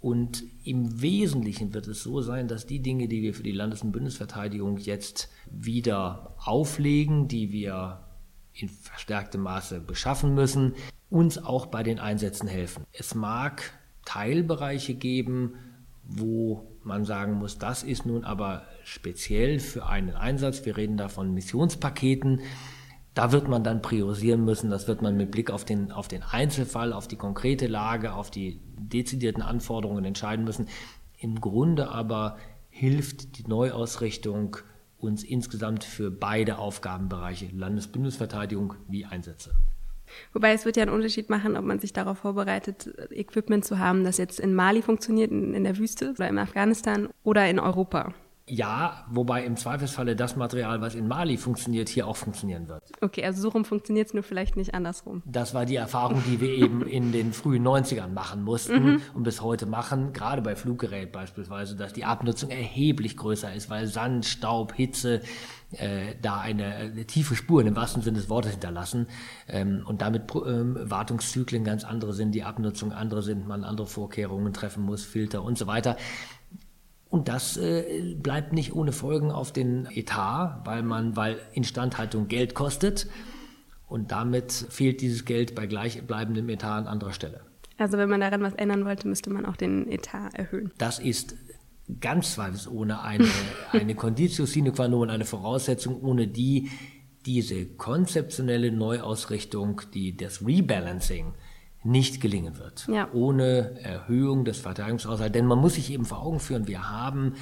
Und 0.00 0.44
im 0.62 1.02
Wesentlichen 1.02 1.74
wird 1.74 1.88
es 1.88 2.04
so 2.04 2.20
sein, 2.20 2.46
dass 2.46 2.66
die 2.66 2.80
Dinge, 2.80 3.08
die 3.08 3.20
wir 3.20 3.34
für 3.34 3.42
die 3.42 3.50
Landes- 3.50 3.82
und 3.82 3.90
Bundesverteidigung 3.90 4.78
jetzt 4.78 5.28
wieder 5.50 6.36
auflegen, 6.38 7.26
die 7.26 7.50
wir 7.50 8.07
in 8.60 8.68
verstärktem 8.68 9.42
Maße 9.42 9.80
beschaffen 9.80 10.34
müssen, 10.34 10.74
uns 11.10 11.38
auch 11.38 11.66
bei 11.66 11.82
den 11.82 11.98
Einsätzen 11.98 12.48
helfen. 12.48 12.84
Es 12.92 13.14
mag 13.14 13.72
Teilbereiche 14.04 14.94
geben, 14.94 15.54
wo 16.04 16.66
man 16.82 17.04
sagen 17.04 17.34
muss, 17.34 17.58
das 17.58 17.82
ist 17.82 18.06
nun 18.06 18.24
aber 18.24 18.62
speziell 18.84 19.60
für 19.60 19.86
einen 19.86 20.14
Einsatz. 20.14 20.64
Wir 20.64 20.76
reden 20.76 20.96
da 20.96 21.08
von 21.08 21.34
Missionspaketen. 21.34 22.40
Da 23.14 23.32
wird 23.32 23.48
man 23.48 23.64
dann 23.64 23.82
priorisieren 23.82 24.44
müssen. 24.44 24.70
Das 24.70 24.88
wird 24.88 25.02
man 25.02 25.16
mit 25.16 25.30
Blick 25.30 25.50
auf 25.50 25.64
den, 25.64 25.92
auf 25.92 26.08
den 26.08 26.22
Einzelfall, 26.22 26.92
auf 26.92 27.08
die 27.08 27.16
konkrete 27.16 27.66
Lage, 27.66 28.14
auf 28.14 28.30
die 28.30 28.60
dezidierten 28.78 29.42
Anforderungen 29.42 30.04
entscheiden 30.04 30.44
müssen. 30.44 30.68
Im 31.18 31.40
Grunde 31.40 31.90
aber 31.90 32.38
hilft 32.70 33.38
die 33.38 33.46
Neuausrichtung 33.46 34.56
uns 34.98 35.22
insgesamt 35.24 35.84
für 35.84 36.10
beide 36.10 36.58
Aufgabenbereiche, 36.58 37.48
Landesbündnisverteidigung 37.54 38.74
wie 38.88 39.04
Einsätze. 39.04 39.54
Wobei 40.32 40.52
es 40.52 40.64
wird 40.64 40.76
ja 40.76 40.82
einen 40.82 40.94
Unterschied 40.94 41.30
machen, 41.30 41.56
ob 41.56 41.64
man 41.64 41.78
sich 41.78 41.92
darauf 41.92 42.18
vorbereitet, 42.18 42.90
Equipment 43.10 43.64
zu 43.64 43.78
haben, 43.78 44.04
das 44.04 44.16
jetzt 44.18 44.40
in 44.40 44.54
Mali 44.54 44.82
funktioniert, 44.82 45.30
in, 45.30 45.54
in 45.54 45.64
der 45.64 45.76
Wüste 45.78 46.10
oder 46.10 46.28
in 46.28 46.38
Afghanistan 46.38 47.08
oder 47.24 47.48
in 47.48 47.58
Europa. 47.58 48.14
Ja, 48.48 49.04
wobei 49.10 49.44
im 49.44 49.56
Zweifelsfalle 49.56 50.16
das 50.16 50.36
Material, 50.36 50.80
was 50.80 50.94
in 50.94 51.06
Mali 51.06 51.36
funktioniert, 51.36 51.88
hier 51.88 52.06
auch 52.06 52.16
funktionieren 52.16 52.68
wird. 52.68 52.82
Okay, 53.00 53.24
also 53.24 53.42
so 53.42 53.48
rum 53.50 53.64
funktioniert 53.64 54.08
es 54.08 54.14
nur 54.14 54.22
vielleicht 54.22 54.56
nicht 54.56 54.74
andersrum. 54.74 55.22
Das 55.26 55.54
war 55.54 55.66
die 55.66 55.76
Erfahrung, 55.76 56.22
die 56.26 56.40
wir 56.40 56.50
eben 56.50 56.82
in 56.82 57.12
den 57.12 57.32
frühen 57.32 57.66
90ern 57.66 58.08
machen 58.08 58.42
mussten 58.42 58.82
mhm. 58.82 59.02
und 59.14 59.22
bis 59.22 59.42
heute 59.42 59.66
machen, 59.66 60.12
gerade 60.12 60.42
bei 60.42 60.56
Fluggerät 60.56 61.12
beispielsweise, 61.12 61.76
dass 61.76 61.92
die 61.92 62.04
Abnutzung 62.04 62.50
erheblich 62.50 63.16
größer 63.16 63.52
ist, 63.54 63.70
weil 63.70 63.86
Sand, 63.86 64.24
Staub, 64.24 64.74
Hitze 64.74 65.20
äh, 65.72 66.14
da 66.22 66.40
eine, 66.40 66.64
eine 66.64 67.04
tiefe 67.04 67.36
Spur 67.36 67.64
im 67.64 67.76
wahrsten 67.76 68.02
Sinne 68.02 68.18
des 68.18 68.30
Wortes 68.30 68.52
hinterlassen 68.52 69.06
ähm, 69.48 69.82
und 69.84 70.00
damit 70.00 70.22
ähm, 70.34 70.78
Wartungszyklen 70.80 71.64
ganz 71.64 71.84
andere 71.84 72.14
sind, 72.14 72.32
die 72.32 72.42
Abnutzung 72.42 72.92
andere 72.92 73.22
sind, 73.22 73.46
man 73.46 73.64
andere 73.64 73.86
Vorkehrungen 73.86 74.52
treffen 74.52 74.82
muss, 74.82 75.04
Filter 75.04 75.42
und 75.42 75.58
so 75.58 75.66
weiter. 75.66 75.96
Und 77.10 77.28
das 77.28 77.56
äh, 77.56 78.14
bleibt 78.16 78.52
nicht 78.52 78.74
ohne 78.74 78.92
Folgen 78.92 79.30
auf 79.30 79.52
den 79.52 79.86
Etat, 79.92 80.60
weil 80.64 80.82
man, 80.82 81.16
weil 81.16 81.38
Instandhaltung 81.52 82.28
Geld 82.28 82.54
kostet 82.54 83.06
und 83.86 84.12
damit 84.12 84.52
fehlt 84.52 85.00
dieses 85.00 85.24
Geld 85.24 85.54
bei 85.54 85.66
gleichbleibendem 85.66 86.48
Etat 86.50 86.76
an 86.76 86.86
anderer 86.86 87.12
Stelle. 87.12 87.40
Also 87.78 87.96
wenn 87.96 88.10
man 88.10 88.20
daran 88.20 88.42
was 88.42 88.54
ändern 88.54 88.84
wollte, 88.84 89.08
müsste 89.08 89.30
man 89.30 89.46
auch 89.46 89.56
den 89.56 89.90
Etat 89.90 90.30
erhöhen. 90.34 90.72
Das 90.78 90.98
ist 90.98 91.36
ganz 92.00 92.34
zweifelsohne 92.34 93.00
eine, 93.02 93.28
eine 93.72 93.94
Conditio 93.94 94.44
sine 94.44 94.72
qua 94.72 94.88
non, 94.88 95.08
eine 95.08 95.24
Voraussetzung, 95.24 96.02
ohne 96.02 96.26
die 96.28 96.70
diese 97.24 97.66
konzeptionelle 97.66 98.72
Neuausrichtung, 98.72 99.82
die, 99.92 100.16
das 100.16 100.46
Rebalancing 100.46 101.34
nicht 101.84 102.20
gelingen 102.20 102.58
wird. 102.58 102.86
Ja. 102.88 103.08
Ohne 103.12 103.80
Erhöhung 103.82 104.44
des 104.44 104.58
Verteidigungshaushalts. 104.58 105.32
Denn 105.32 105.46
man 105.46 105.58
muss 105.58 105.74
sich 105.74 105.92
eben 105.92 106.04
vor 106.04 106.22
Augen 106.22 106.40
führen, 106.40 106.66
wir 106.66 106.90
haben 106.90 107.34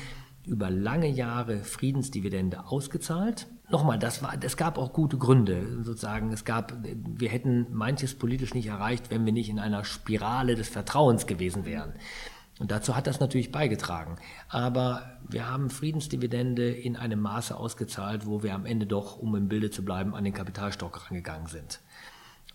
über 0.44 0.70
lange 0.70 1.08
Jahre 1.08 1.64
Friedensdividende 1.64 2.66
ausgezahlt. 2.66 3.46
Nochmal, 3.68 3.98
das 3.98 4.22
war, 4.22 4.34
es 4.40 4.56
gab 4.56 4.78
auch 4.78 4.92
gute 4.92 5.18
Gründe, 5.18 5.82
sozusagen. 5.82 6.32
Es 6.32 6.44
gab, 6.44 6.74
wir 6.82 7.28
hätten 7.28 7.66
manches 7.72 8.14
politisch 8.14 8.54
nicht 8.54 8.68
erreicht, 8.68 9.10
wenn 9.10 9.26
wir 9.26 9.32
nicht 9.32 9.48
in 9.48 9.58
einer 9.58 9.84
Spirale 9.84 10.54
des 10.54 10.68
Vertrauens 10.68 11.26
gewesen 11.26 11.64
wären. 11.64 11.94
Und 12.58 12.70
dazu 12.70 12.96
hat 12.96 13.06
das 13.06 13.20
natürlich 13.20 13.52
beigetragen. 13.52 14.16
Aber 14.48 15.18
wir 15.28 15.50
haben 15.50 15.68
Friedensdividende 15.68 16.70
in 16.70 16.96
einem 16.96 17.20
Maße 17.20 17.56
ausgezahlt, 17.56 18.26
wo 18.26 18.42
wir 18.42 18.54
am 18.54 18.64
Ende 18.64 18.86
doch, 18.86 19.18
um 19.18 19.34
im 19.34 19.48
Bilde 19.48 19.70
zu 19.70 19.84
bleiben, 19.84 20.14
an 20.14 20.24
den 20.24 20.32
Kapitalstock 20.32 21.10
rangegangen 21.10 21.48
sind. 21.48 21.80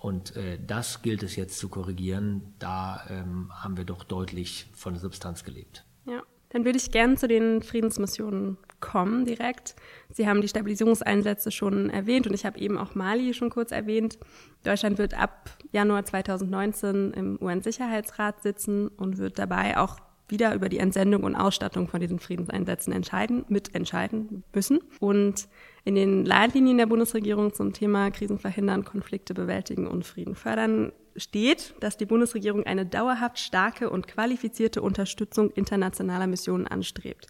Und 0.02 0.36
äh, 0.36 0.58
das 0.66 1.04
gilt 1.04 1.22
es 1.22 1.36
jetzt 1.36 1.60
zu 1.60 1.70
korrigieren. 1.70 2.56
Da 2.58 3.06
ähm, 3.08 3.52
haben 3.54 3.78
wir 3.78 3.86
doch 3.86 4.04
deutlich 4.04 4.66
von 4.74 4.94
der 4.94 5.00
Substanz 5.00 5.44
gelebt. 5.44 5.86
Ja, 6.06 6.24
dann 6.50 6.66
würde 6.66 6.80
ich 6.80 6.90
gerne 6.90 7.18
zu 7.18 7.28
den 7.28 7.62
Friedensmissionen 7.62 8.58
kommen 8.80 9.26
direkt. 9.26 9.76
Sie 10.10 10.28
haben 10.28 10.42
die 10.42 10.48
Stabilisierungseinsätze 10.48 11.52
schon 11.52 11.92
erwähnt 11.92 12.26
und 12.26 12.34
ich 12.34 12.48
habe 12.48 12.58
eben 12.58 12.80
auch 12.80 12.96
Mali 12.96 13.36
schon 13.36 13.52
kurz 13.52 13.72
erwähnt. 13.72 14.18
Deutschland 14.64 14.98
wird 14.98 15.14
ab 15.14 15.52
Januar 15.72 16.04
2019 16.04 17.12
im 17.12 17.38
UN-Sicherheitsrat 17.40 18.42
sitzen 18.42 18.88
und 18.88 19.20
wird 19.20 19.38
dabei 19.38 19.78
auch 19.78 19.98
wieder 20.32 20.56
über 20.56 20.70
die 20.70 20.80
Entsendung 20.80 21.24
und 21.24 21.36
Ausstattung 21.36 21.88
von 21.88 22.00
diesen 22.00 22.20
Friedenseinsätzen 22.20 22.94
entscheiden, 22.94 23.46
mitentscheiden 23.50 24.44
müssen. 24.54 24.80
Und 25.00 25.48
in 25.84 25.96
den 25.96 26.26
Leitlinien 26.26 26.78
der 26.78 26.86
Bundesregierung 26.86 27.54
zum 27.54 27.74
Thema 27.74 28.10
Krisen 28.12 28.40
verhindern, 28.40 28.86
Konflikte 28.86 29.34
bewältigen 29.34 29.88
und 29.88 30.06
Frieden 30.06 30.36
fördern 30.36 30.92
steht, 31.16 31.76
dass 31.80 31.98
die 31.98 32.06
Bundesregierung 32.06 32.64
eine 32.64 32.86
dauerhaft 32.86 33.40
starke 33.40 33.90
und 33.90 34.08
qualifizierte 34.08 34.82
Unterstützung 34.82 35.52
internationaler 35.52 36.28
Missionen 36.28 36.68
anstrebt. 36.68 37.28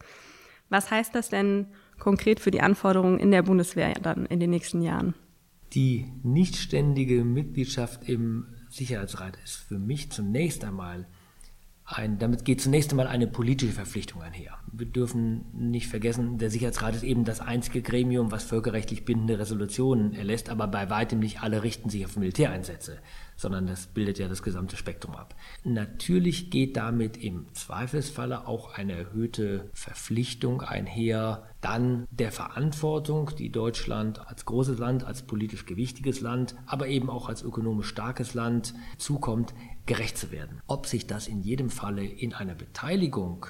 Was 0.69 0.89
heißt 0.89 1.13
das 1.15 1.29
denn 1.29 1.67
konkret 1.99 2.39
für 2.39 2.51
die 2.51 2.61
Anforderungen 2.61 3.19
in 3.19 3.31
der 3.31 3.43
Bundeswehr 3.43 3.93
dann 3.93 4.25
in 4.25 4.39
den 4.39 4.49
nächsten 4.49 4.81
Jahren? 4.81 5.15
Die 5.73 6.11
nichtständige 6.23 7.23
Mitgliedschaft 7.23 8.07
im 8.07 8.45
Sicherheitsrat 8.69 9.37
ist 9.43 9.55
für 9.55 9.79
mich 9.79 10.11
zunächst 10.11 10.63
einmal 10.63 11.07
ein, 11.91 12.19
damit 12.19 12.45
geht 12.45 12.61
zunächst 12.61 12.91
einmal 12.91 13.07
eine 13.07 13.27
politische 13.27 13.73
Verpflichtung 13.73 14.21
einher. 14.21 14.57
Wir 14.71 14.85
dürfen 14.85 15.45
nicht 15.53 15.87
vergessen, 15.87 16.37
der 16.37 16.49
Sicherheitsrat 16.49 16.95
ist 16.95 17.03
eben 17.03 17.25
das 17.25 17.39
einzige 17.39 17.81
Gremium, 17.81 18.31
was 18.31 18.43
völkerrechtlich 18.43 19.05
bindende 19.05 19.39
Resolutionen 19.39 20.13
erlässt, 20.13 20.49
aber 20.49 20.67
bei 20.67 20.89
weitem 20.89 21.19
nicht 21.19 21.41
alle 21.41 21.63
richten 21.63 21.89
sich 21.89 22.05
auf 22.05 22.17
Militäreinsätze, 22.17 22.99
sondern 23.41 23.65
das 23.65 23.87
bildet 23.87 24.19
ja 24.19 24.27
das 24.27 24.43
gesamte 24.43 24.77
Spektrum 24.77 25.15
ab. 25.15 25.35
Natürlich 25.63 26.51
geht 26.51 26.77
damit 26.77 27.17
im 27.17 27.51
Zweifelsfalle 27.53 28.47
auch 28.47 28.77
eine 28.77 28.93
erhöhte 28.93 29.69
Verpflichtung 29.73 30.61
einher, 30.61 31.43
dann 31.59 32.07
der 32.11 32.31
Verantwortung, 32.31 33.31
die 33.37 33.51
Deutschland 33.51 34.25
als 34.27 34.45
großes 34.45 34.77
Land, 34.77 35.03
als 35.03 35.23
politisch 35.23 35.65
gewichtiges 35.65 36.21
Land, 36.21 36.55
aber 36.67 36.87
eben 36.87 37.09
auch 37.09 37.29
als 37.29 37.41
ökonomisch 37.41 37.87
starkes 37.87 38.35
Land 38.35 38.75
zukommt, 38.97 39.53
gerecht 39.87 40.17
zu 40.17 40.31
werden. 40.31 40.61
Ob 40.67 40.85
sich 40.85 41.07
das 41.07 41.27
in 41.27 41.41
jedem 41.41 41.71
Falle 41.71 42.05
in 42.05 42.33
einer 42.33 42.55
Beteiligung 42.55 43.47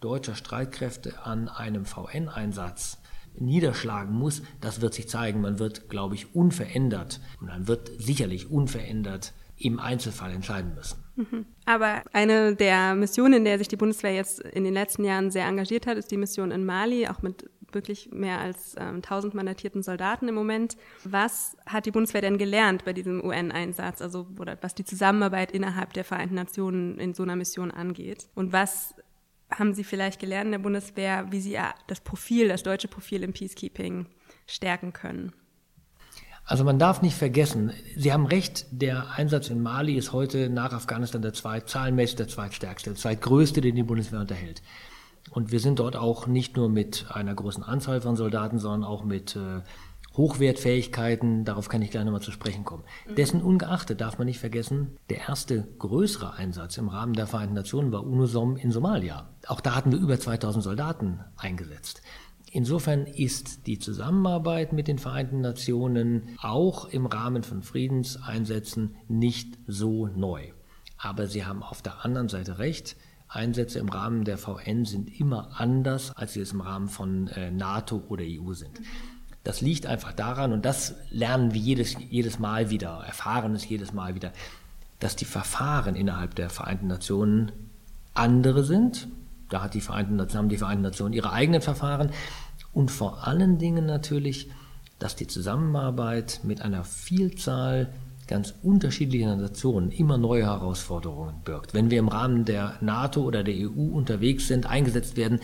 deutscher 0.00 0.34
Streitkräfte 0.34 1.24
an 1.24 1.48
einem 1.48 1.84
VN-Einsatz 1.84 3.01
niederschlagen 3.38 4.14
muss, 4.14 4.42
das 4.60 4.80
wird 4.80 4.94
sich 4.94 5.08
zeigen. 5.08 5.40
Man 5.40 5.58
wird, 5.58 5.88
glaube 5.88 6.14
ich, 6.14 6.34
unverändert, 6.34 7.20
und 7.40 7.48
man 7.48 7.68
wird 7.68 7.90
sicherlich 7.98 8.50
unverändert 8.50 9.32
im 9.56 9.78
Einzelfall 9.78 10.32
entscheiden 10.32 10.74
müssen. 10.74 11.02
Mhm. 11.16 11.46
Aber 11.66 12.02
eine 12.12 12.56
der 12.56 12.94
Missionen, 12.94 13.34
in 13.34 13.44
der 13.44 13.58
sich 13.58 13.68
die 13.68 13.76
Bundeswehr 13.76 14.14
jetzt 14.14 14.40
in 14.40 14.64
den 14.64 14.74
letzten 14.74 15.04
Jahren 15.04 15.30
sehr 15.30 15.46
engagiert 15.46 15.86
hat, 15.86 15.98
ist 15.98 16.10
die 16.10 16.16
Mission 16.16 16.50
in 16.50 16.64
Mali, 16.64 17.06
auch 17.06 17.22
mit 17.22 17.48
wirklich 17.74 18.10
mehr 18.12 18.38
als 18.38 18.74
ähm, 18.78 18.96
1000 18.96 19.34
mandatierten 19.34 19.82
Soldaten 19.82 20.28
im 20.28 20.34
Moment. 20.34 20.76
Was 21.04 21.56
hat 21.66 21.86
die 21.86 21.90
Bundeswehr 21.90 22.20
denn 22.20 22.38
gelernt 22.38 22.84
bei 22.84 22.92
diesem 22.92 23.24
UN-Einsatz, 23.24 24.02
also 24.02 24.26
oder 24.38 24.58
was 24.60 24.74
die 24.74 24.84
Zusammenarbeit 24.84 25.52
innerhalb 25.52 25.92
der 25.94 26.04
Vereinten 26.04 26.34
Nationen 26.34 26.98
in 26.98 27.14
so 27.14 27.22
einer 27.22 27.36
Mission 27.36 27.70
angeht? 27.70 28.28
Und 28.34 28.52
was 28.52 28.94
haben 29.58 29.74
Sie 29.74 29.84
vielleicht 29.84 30.20
gelernt 30.20 30.46
in 30.46 30.52
der 30.52 30.58
Bundeswehr, 30.58 31.26
wie 31.30 31.40
Sie 31.40 31.58
das 31.86 32.00
Profil, 32.00 32.48
das 32.48 32.62
deutsche 32.62 32.88
Profil 32.88 33.22
im 33.22 33.32
Peacekeeping 33.32 34.06
stärken 34.46 34.92
können? 34.92 35.32
Also 36.44 36.64
man 36.64 36.78
darf 36.78 37.02
nicht 37.02 37.16
vergessen, 37.16 37.72
Sie 37.96 38.12
haben 38.12 38.26
recht, 38.26 38.66
der 38.70 39.12
Einsatz 39.12 39.48
in 39.48 39.62
Mali 39.62 39.96
ist 39.96 40.12
heute 40.12 40.50
nach 40.50 40.72
Afghanistan 40.72 41.22
der 41.22 41.32
zweit, 41.32 41.68
zahlenmäßig 41.68 42.16
der 42.16 42.28
zweitstärkste, 42.28 42.90
der 42.90 42.98
zweitgrößte, 42.98 43.60
den 43.60 43.76
die 43.76 43.84
Bundeswehr 43.84 44.20
unterhält. 44.20 44.60
Und 45.30 45.52
wir 45.52 45.60
sind 45.60 45.78
dort 45.78 45.96
auch 45.96 46.26
nicht 46.26 46.56
nur 46.56 46.68
mit 46.68 47.06
einer 47.10 47.34
großen 47.34 47.62
Anzahl 47.62 48.00
von 48.00 48.16
Soldaten, 48.16 48.58
sondern 48.58 48.84
auch 48.84 49.04
mit 49.04 49.36
äh, 49.36 49.60
Hochwertfähigkeiten, 50.16 51.44
darauf 51.44 51.68
kann 51.68 51.82
ich 51.82 51.90
gleich 51.90 52.04
nochmal 52.04 52.20
zu 52.20 52.32
sprechen 52.32 52.64
kommen. 52.64 52.84
Mhm. 53.08 53.14
Dessen 53.14 53.42
ungeachtet 53.42 54.00
darf 54.00 54.18
man 54.18 54.26
nicht 54.26 54.38
vergessen, 54.38 54.96
der 55.10 55.28
erste 55.28 55.66
größere 55.78 56.34
Einsatz 56.34 56.76
im 56.76 56.88
Rahmen 56.88 57.14
der 57.14 57.26
Vereinten 57.26 57.54
Nationen 57.54 57.92
war 57.92 58.04
UNOSOM 58.04 58.56
in 58.56 58.70
Somalia. 58.70 59.30
Auch 59.46 59.60
da 59.60 59.74
hatten 59.74 59.92
wir 59.92 59.98
über 59.98 60.18
2000 60.18 60.62
Soldaten 60.62 61.20
eingesetzt. 61.36 62.02
Insofern 62.50 63.06
ist 63.06 63.66
die 63.66 63.78
Zusammenarbeit 63.78 64.74
mit 64.74 64.86
den 64.86 64.98
Vereinten 64.98 65.40
Nationen 65.40 66.36
auch 66.42 66.84
im 66.84 67.06
Rahmen 67.06 67.42
von 67.42 67.62
Friedenseinsätzen 67.62 68.96
nicht 69.08 69.58
so 69.66 70.06
neu. 70.08 70.48
Aber 70.98 71.26
Sie 71.26 71.46
haben 71.46 71.62
auf 71.62 71.80
der 71.80 72.04
anderen 72.04 72.28
Seite 72.28 72.58
recht, 72.58 72.96
Einsätze 73.26 73.78
im 73.78 73.88
Rahmen 73.88 74.24
der 74.24 74.36
VN 74.36 74.84
sind 74.84 75.18
immer 75.18 75.58
anders, 75.58 76.14
als 76.14 76.34
sie 76.34 76.40
es 76.40 76.52
im 76.52 76.60
Rahmen 76.60 76.88
von 76.88 77.28
äh, 77.28 77.50
NATO 77.50 78.02
oder 78.08 78.24
EU 78.26 78.52
sind. 78.52 78.80
Das 79.44 79.60
liegt 79.60 79.86
einfach 79.86 80.12
daran, 80.12 80.52
und 80.52 80.64
das 80.64 80.94
lernen 81.10 81.52
wir 81.52 81.60
jedes, 81.60 81.96
jedes 82.10 82.38
Mal 82.38 82.70
wieder, 82.70 83.02
erfahren 83.04 83.54
es 83.54 83.68
jedes 83.68 83.92
Mal 83.92 84.14
wieder, 84.14 84.32
dass 85.00 85.16
die 85.16 85.24
Verfahren 85.24 85.96
innerhalb 85.96 86.36
der 86.36 86.48
Vereinten 86.48 86.86
Nationen 86.86 87.50
andere 88.14 88.62
sind. 88.62 89.08
Da 89.48 89.62
hat 89.62 89.74
die 89.74 89.80
Vereinten, 89.80 90.20
haben 90.20 90.48
die 90.48 90.58
Vereinten 90.58 90.82
Nationen 90.82 91.12
ihre 91.12 91.32
eigenen 91.32 91.60
Verfahren. 91.60 92.10
Und 92.72 92.90
vor 92.90 93.26
allen 93.26 93.58
Dingen 93.58 93.84
natürlich, 93.84 94.48
dass 94.98 95.16
die 95.16 95.26
Zusammenarbeit 95.26 96.40
mit 96.44 96.62
einer 96.62 96.84
Vielzahl 96.84 97.92
ganz 98.28 98.54
unterschiedlicher 98.62 99.34
Nationen 99.34 99.90
immer 99.90 100.16
neue 100.16 100.44
Herausforderungen 100.44 101.34
birgt. 101.44 101.74
Wenn 101.74 101.90
wir 101.90 101.98
im 101.98 102.08
Rahmen 102.08 102.44
der 102.44 102.76
NATO 102.80 103.22
oder 103.22 103.42
der 103.42 103.54
EU 103.54 103.92
unterwegs 103.92 104.46
sind, 104.46 104.66
eingesetzt 104.66 105.16
werden, 105.16 105.40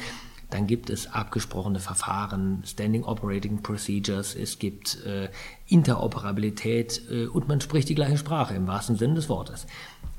dann 0.51 0.67
gibt 0.67 0.89
es 0.89 1.13
abgesprochene 1.13 1.79
Verfahren, 1.79 2.63
Standing 2.67 3.05
Operating 3.05 3.63
Procedures, 3.63 4.35
es 4.35 4.59
gibt 4.59 5.05
äh, 5.05 5.29
Interoperabilität 5.67 7.03
äh, 7.11 7.27
und 7.27 7.49
man 7.49 7.61
spricht 7.61 7.89
die 7.89 7.95
gleiche 7.95 8.19
Sprache 8.19 8.55
im 8.55 8.67
wahrsten 8.67 8.97
Sinne 8.97 9.15
des 9.15 9.29
Wortes. 9.29 9.67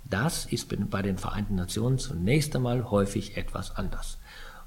Das 0.10 0.46
ist 0.46 0.74
bei 0.90 1.02
den 1.02 1.18
Vereinten 1.18 1.56
Nationen 1.56 2.00
zunächst 2.00 2.56
einmal 2.56 2.90
häufig 2.90 3.38
etwas 3.38 3.76
anders. 3.76 4.18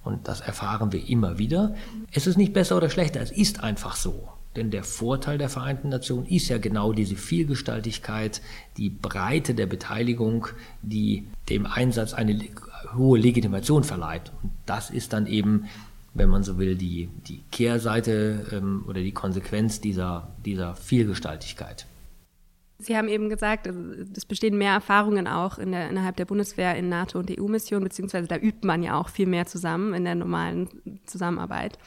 Und 0.04 0.28
das 0.28 0.40
erfahren 0.40 0.92
wir 0.92 1.08
immer 1.08 1.38
wieder. 1.38 1.74
Es 2.12 2.26
ist 2.26 2.36
nicht 2.36 2.52
besser 2.52 2.76
oder 2.76 2.90
schlechter, 2.90 3.20
es 3.20 3.30
ist 3.30 3.62
einfach 3.62 3.96
so. 3.96 4.28
Denn 4.56 4.70
der 4.70 4.84
Vorteil 4.84 5.38
der 5.38 5.48
Vereinten 5.48 5.88
Nationen 5.88 6.26
ist 6.26 6.48
ja 6.48 6.58
genau 6.58 6.92
diese 6.92 7.16
Vielgestaltigkeit, 7.16 8.42
die 8.76 8.90
Breite 8.90 9.54
der 9.54 9.66
Beteiligung, 9.66 10.48
die 10.82 11.26
dem 11.48 11.66
Einsatz 11.66 12.12
eine 12.12 12.34
hohe 12.96 13.18
Legitimation 13.18 13.84
verleiht. 13.84 14.32
Und 14.42 14.52
das 14.66 14.90
ist 14.90 15.12
dann 15.12 15.26
eben, 15.26 15.66
wenn 16.14 16.28
man 16.28 16.42
so 16.42 16.58
will, 16.58 16.76
die, 16.76 17.08
die 17.26 17.42
Kehrseite 17.50 18.46
ähm, 18.52 18.84
oder 18.88 19.00
die 19.00 19.12
Konsequenz 19.12 19.80
dieser, 19.80 20.34
dieser 20.44 20.74
Vielgestaltigkeit. 20.74 21.86
Sie 22.78 22.96
haben 22.96 23.08
eben 23.08 23.28
gesagt, 23.28 23.68
also 23.68 23.80
es 24.14 24.24
bestehen 24.24 24.58
mehr 24.58 24.72
Erfahrungen 24.72 25.28
auch 25.28 25.58
in 25.58 25.70
der, 25.70 25.88
innerhalb 25.88 26.16
der 26.16 26.24
Bundeswehr 26.24 26.74
in 26.76 26.88
NATO- 26.88 27.20
und 27.20 27.30
EU-Missionen, 27.30 27.84
beziehungsweise 27.84 28.26
da 28.26 28.36
übt 28.36 28.66
man 28.66 28.82
ja 28.82 28.98
auch 28.98 29.08
viel 29.08 29.26
mehr 29.26 29.46
zusammen 29.46 29.94
in 29.94 30.04
der 30.04 30.16
normalen 30.16 30.68
Zusammenarbeit. 31.06 31.78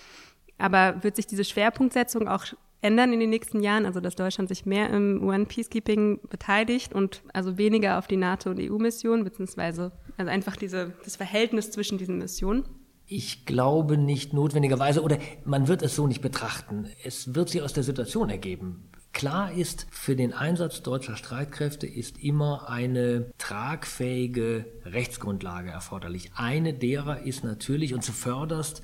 Aber 0.57 1.03
wird 1.03 1.17
sich 1.17 1.27
diese 1.27 1.43
Schwerpunktsetzung 1.43 2.29
auch 2.29 2.45
ändern 2.85 3.11
in 3.11 3.19
den 3.19 3.31
nächsten 3.31 3.61
Jahren, 3.61 3.85
also 3.85 3.99
dass 3.99 4.15
Deutschland 4.15 4.47
sich 4.47 4.65
mehr 4.65 4.89
im 4.91 5.23
UN-Peacekeeping 5.23 6.19
beteiligt 6.29 6.93
und 6.93 7.23
also 7.33 7.57
weniger 7.57 7.97
auf 7.97 8.07
die 8.07 8.17
NATO- 8.17 8.51
und 8.51 8.59
EU-Missionen, 8.59 9.23
beziehungsweise 9.23 9.91
also 10.17 10.31
einfach 10.31 10.55
diese, 10.55 10.93
das 11.03 11.15
Verhältnis 11.15 11.71
zwischen 11.71 11.97
diesen 11.97 12.19
Missionen? 12.19 12.63
Ich 13.07 13.45
glaube 13.45 13.97
nicht 13.97 14.33
notwendigerweise, 14.33 15.01
oder 15.01 15.17
man 15.43 15.67
wird 15.67 15.81
es 15.81 15.95
so 15.95 16.07
nicht 16.07 16.21
betrachten. 16.21 16.87
Es 17.03 17.35
wird 17.35 17.49
sich 17.49 17.61
aus 17.61 17.73
der 17.73 17.83
Situation 17.83 18.29
ergeben. 18.29 18.89
Klar 19.13 19.53
ist, 19.53 19.87
für 19.91 20.15
den 20.15 20.33
Einsatz 20.33 20.81
deutscher 20.81 21.15
Streitkräfte 21.15 21.87
ist 21.87 22.21
immer 22.21 22.69
eine 22.69 23.31
tragfähige 23.37 24.65
Rechtsgrundlage 24.83 25.69
erforderlich. 25.69 26.31
Eine 26.35 26.73
derer 26.73 27.21
ist 27.21 27.43
natürlich 27.43 27.93
und 27.93 28.03
zuvörderst 28.03 28.81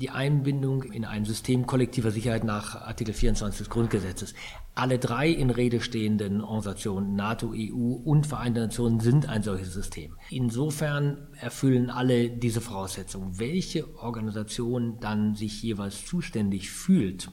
die 0.00 0.10
Einbindung 0.10 0.82
in 0.82 1.04
ein 1.04 1.26
System 1.26 1.66
kollektiver 1.66 2.10
Sicherheit 2.10 2.42
nach 2.42 2.74
Artikel 2.74 3.12
24 3.12 3.58
des 3.58 3.68
Grundgesetzes. 3.68 4.34
Alle 4.74 4.98
drei 4.98 5.28
in 5.28 5.50
Rede 5.50 5.80
stehenden 5.80 6.40
Organisationen, 6.40 7.16
NATO, 7.16 7.52
EU 7.54 8.00
und 8.04 8.26
Vereinte 8.26 8.60
Nationen, 8.60 9.00
sind 9.00 9.28
ein 9.28 9.42
solches 9.42 9.74
System. 9.74 10.16
Insofern 10.30 11.28
erfüllen 11.38 11.90
alle 11.90 12.30
diese 12.30 12.62
Voraussetzungen. 12.62 13.38
Welche 13.38 13.94
Organisation 13.98 14.98
dann 15.00 15.34
sich 15.34 15.62
jeweils 15.62 16.06
zuständig 16.06 16.70
fühlt 16.70 17.30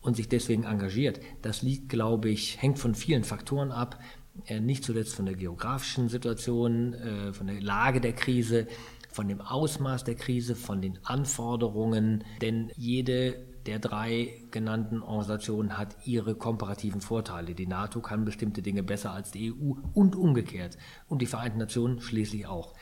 und 0.00 0.14
sich 0.16 0.28
deswegen 0.28 0.62
engagiert, 0.62 1.20
das 1.42 1.62
liegt, 1.62 1.88
glaube 1.88 2.28
ich, 2.28 2.62
hängt 2.62 2.78
von 2.78 2.94
vielen 2.94 3.24
Faktoren 3.24 3.72
ab 3.72 3.98
äh, 4.46 4.60
nicht 4.60 4.82
zuletzt 4.84 5.14
von 5.14 5.26
der 5.26 5.34
geografischen 5.34 6.08
Situation, 6.08 6.94
äh, 6.94 7.32
von 7.32 7.48
der 7.48 7.60
Lage 7.60 8.00
der 8.00 8.14
Krise, 8.14 8.66
von 9.12 9.28
dem 9.28 9.40
Ausmaß 9.40 10.04
der 10.04 10.14
Krise, 10.14 10.56
von 10.56 10.80
den 10.80 10.98
Anforderungen, 11.04 12.24
denn 12.40 12.70
jede 12.76 13.52
der 13.66 13.78
drei 13.78 14.42
genannten 14.50 15.02
Organisationen 15.02 15.78
hat 15.78 15.96
ihre 16.04 16.34
komparativen 16.34 17.00
Vorteile. 17.00 17.54
Die 17.54 17.66
NATO 17.66 18.00
kann 18.00 18.24
bestimmte 18.24 18.62
Dinge 18.62 18.82
besser 18.82 19.12
als 19.12 19.30
die 19.30 19.52
EU 19.52 19.74
und 19.92 20.16
umgekehrt 20.16 20.76
und 21.08 21.22
die 21.22 21.26
Vereinten 21.26 21.58
Nationen 21.58 22.00
schließlich 22.00 22.46
auch. 22.46 22.74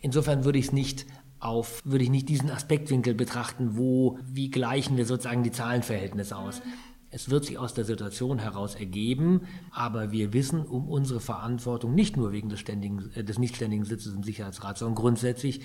Insofern 0.00 0.44
würde 0.44 0.58
ich 0.58 0.66
es 0.66 0.72
nicht 0.72 1.06
auf, 1.38 1.80
würde 1.84 2.04
ich 2.04 2.10
nicht 2.10 2.28
diesen 2.28 2.50
Aspektwinkel 2.50 3.14
betrachten, 3.14 3.76
wo, 3.76 4.18
wie 4.24 4.50
gleichen 4.50 4.96
wir 4.96 5.06
sozusagen 5.06 5.42
die 5.42 5.52
Zahlenverhältnisse 5.52 6.36
aus. 6.36 6.62
Es 7.14 7.30
wird 7.30 7.44
sich 7.44 7.58
aus 7.58 7.74
der 7.74 7.84
Situation 7.84 8.40
heraus 8.40 8.74
ergeben, 8.74 9.42
aber 9.70 10.10
wir 10.10 10.32
wissen 10.32 10.66
um 10.66 10.88
unsere 10.88 11.20
Verantwortung 11.20 11.94
nicht 11.94 12.16
nur 12.16 12.32
wegen 12.32 12.48
des, 12.48 12.58
ständigen, 12.58 13.12
äh, 13.14 13.22
des 13.22 13.38
nicht 13.38 13.54
ständigen 13.54 13.84
Sitzes 13.84 14.14
im 14.14 14.24
Sicherheitsrat, 14.24 14.78
sondern 14.78 14.96
grundsätzlich 14.96 15.60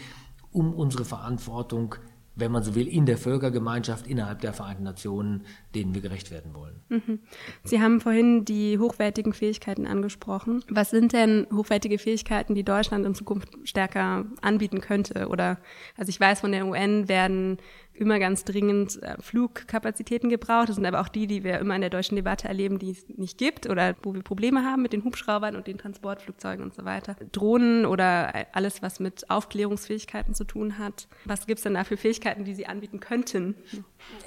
um 0.52 0.74
unsere 0.74 1.06
Verantwortung 1.06 1.96
wenn 2.40 2.52
man 2.52 2.64
so 2.64 2.76
will, 2.76 2.88
in 2.88 3.06
der 3.06 3.18
Völkergemeinschaft 3.18 4.08
innerhalb 4.08 4.40
der 4.42 4.54
Vereinten 4.54 4.84
Nationen, 4.84 5.46
denen 5.76 5.94
wir 5.94 6.02
gerecht 6.02 6.32
werden 6.32 6.54
wollen. 6.54 6.80
Mhm. 6.90 7.20
Sie 7.64 7.82
haben 7.82 8.02
vorhin 8.02 8.46
die 8.46 8.80
hochwertigen 8.80 9.34
Fähigkeiten 9.34 9.86
angesprochen. 9.86 10.64
Was 10.70 10.90
sind 10.90 11.14
denn 11.14 11.48
hochwertige 11.54 11.98
Fähigkeiten, 11.98 12.56
die 12.56 12.64
Deutschland 12.64 13.06
in 13.06 13.14
Zukunft 13.14 13.50
stärker 13.64 14.26
anbieten 14.42 14.82
könnte? 14.82 15.28
Oder, 15.28 15.60
also 15.98 16.10
ich 16.10 16.20
weiß, 16.20 16.42
von 16.42 16.52
der 16.52 16.66
UN 16.66 17.08
werden 17.08 17.58
immer 18.00 18.20
ganz 18.20 18.46
dringend 18.46 19.02
äh, 19.04 19.16
Flugkapazitäten 19.20 20.30
gebraucht. 20.30 20.70
Das 20.70 20.76
sind 20.76 20.86
aber 20.86 21.02
auch 21.02 21.10
die, 21.10 21.28
die 21.28 21.44
wir 21.44 21.60
immer 21.60 21.76
in 21.76 21.82
der 21.82 21.90
deutschen 21.90 22.16
Debatte 22.16 22.48
erleben, 22.48 22.80
die 22.80 22.92
es 22.92 23.06
nicht 23.18 23.38
gibt 23.38 23.70
oder 23.70 23.96
wo 24.02 24.14
wir 24.14 24.24
Probleme 24.24 24.64
haben 24.64 24.82
mit 24.82 24.94
den 24.94 25.04
Hubschraubern 25.04 25.56
und 25.56 25.68
den 25.68 25.78
Transportflugzeugen 25.78 26.64
und 26.64 26.74
so 26.74 26.86
weiter. 26.86 27.16
Drohnen 27.32 27.86
oder 27.86 28.34
alles, 28.54 28.82
was 28.82 29.00
mit 29.00 29.30
Aufklärungsfähigkeiten 29.30 30.34
zu 30.34 30.46
tun 30.46 30.78
hat. 30.78 31.08
Was 31.26 31.46
gibt 31.46 31.60
es 31.60 31.64
denn 31.64 31.74
da 31.74 31.84
für 31.84 31.98
Fähigkeiten, 31.98 32.46
die 32.46 32.56
Sie 32.56 32.66
anbieten 32.66 33.00
könnten? 33.00 33.56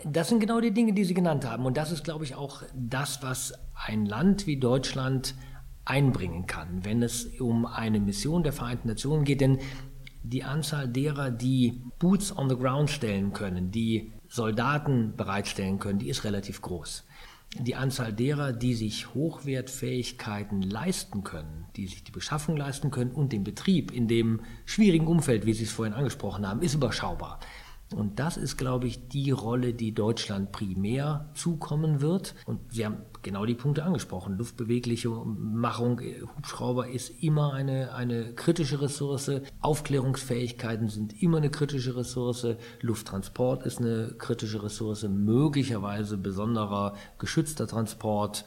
Das 0.05 0.29
sind 0.29 0.41
genau 0.41 0.61
die 0.61 0.73
Dinge, 0.73 0.93
die 0.93 1.05
Sie 1.05 1.15
genannt 1.15 1.47
haben. 1.47 1.65
Und 1.65 1.77
das 1.77 1.93
ist, 1.93 2.05
glaube 2.05 2.25
ich, 2.25 2.35
auch 2.35 2.63
das, 2.75 3.23
was 3.23 3.55
ein 3.75 4.07
Land 4.07 4.47
wie 4.47 4.59
Deutschland 4.59 5.35
einbringen 5.85 6.47
kann, 6.47 6.85
wenn 6.85 7.03
es 7.03 7.27
um 7.41 7.67
eine 7.67 7.99
Mission 7.99 8.43
der 8.43 8.53
Vereinten 8.53 8.89
Nationen 8.89 9.25
geht. 9.25 9.41
Denn 9.41 9.59
die 10.23 10.45
Anzahl 10.45 10.89
derer, 10.89 11.31
die 11.31 11.83
Boots 11.99 12.37
on 12.37 12.49
the 12.49 12.57
Ground 12.57 12.91
stellen 12.91 13.33
können, 13.33 13.71
die 13.71 14.13
Soldaten 14.29 15.15
bereitstellen 15.17 15.79
können, 15.79 15.99
die 15.99 16.09
ist 16.09 16.25
relativ 16.25 16.63
groß. 16.63 17.05
Die 17.59 17.75
Anzahl 17.75 18.15
derer, 18.15 18.55
die 18.55 18.75
sich 18.75 19.13
Hochwertfähigkeiten 19.13 20.63
leisten 20.63 21.23
können, 21.23 21.67
die 21.77 21.87
sich 21.87 22.03
die 22.03 22.13
Beschaffung 22.13 22.57
leisten 22.57 22.91
können 22.91 23.11
und 23.11 23.33
den 23.33 23.45
Betrieb 23.45 23.91
in 23.91 24.09
dem 24.09 24.41
schwierigen 24.65 25.07
Umfeld, 25.07 25.45
wie 25.45 25.53
Sie 25.53 25.65
es 25.65 25.73
vorhin 25.73 25.93
angesprochen 25.93 26.49
haben, 26.49 26.63
ist 26.63 26.75
überschaubar. 26.75 27.41
Und 27.93 28.19
das 28.19 28.37
ist, 28.37 28.57
glaube 28.57 28.87
ich, 28.87 29.09
die 29.09 29.31
Rolle, 29.31 29.75
die 29.75 29.93
Deutschland 29.93 30.53
primär 30.53 31.31
zukommen 31.35 32.01
wird. 32.01 32.35
Und 32.47 32.61
Sie 32.73 32.85
haben 32.85 32.99
genau 33.23 33.47
die 33.47 33.55
Punkte 33.55 33.85
angesprochen. 33.85 34.37
Luftbewegliche 34.37 35.09
Machung, 35.09 36.01
Hubschrauber 36.37 36.89
ist 36.89 37.11
immer 37.23 37.53
eine, 37.53 37.95
eine 37.95 38.35
kritische 38.35 38.81
Ressource. 38.81 39.31
Aufklärungsfähigkeiten 39.61 40.89
sind 40.89 41.23
immer 41.23 41.39
eine 41.39 41.51
kritische 41.51 41.97
Ressource. 41.97 42.47
Lufttransport 42.81 43.65
ist 43.65 43.81
eine 43.81 44.15
kritische 44.19 44.63
Ressource. 44.63 45.07
Möglicherweise 45.09 46.17
besonderer 46.17 46.95
geschützter 47.19 47.67
Transport 47.67 48.45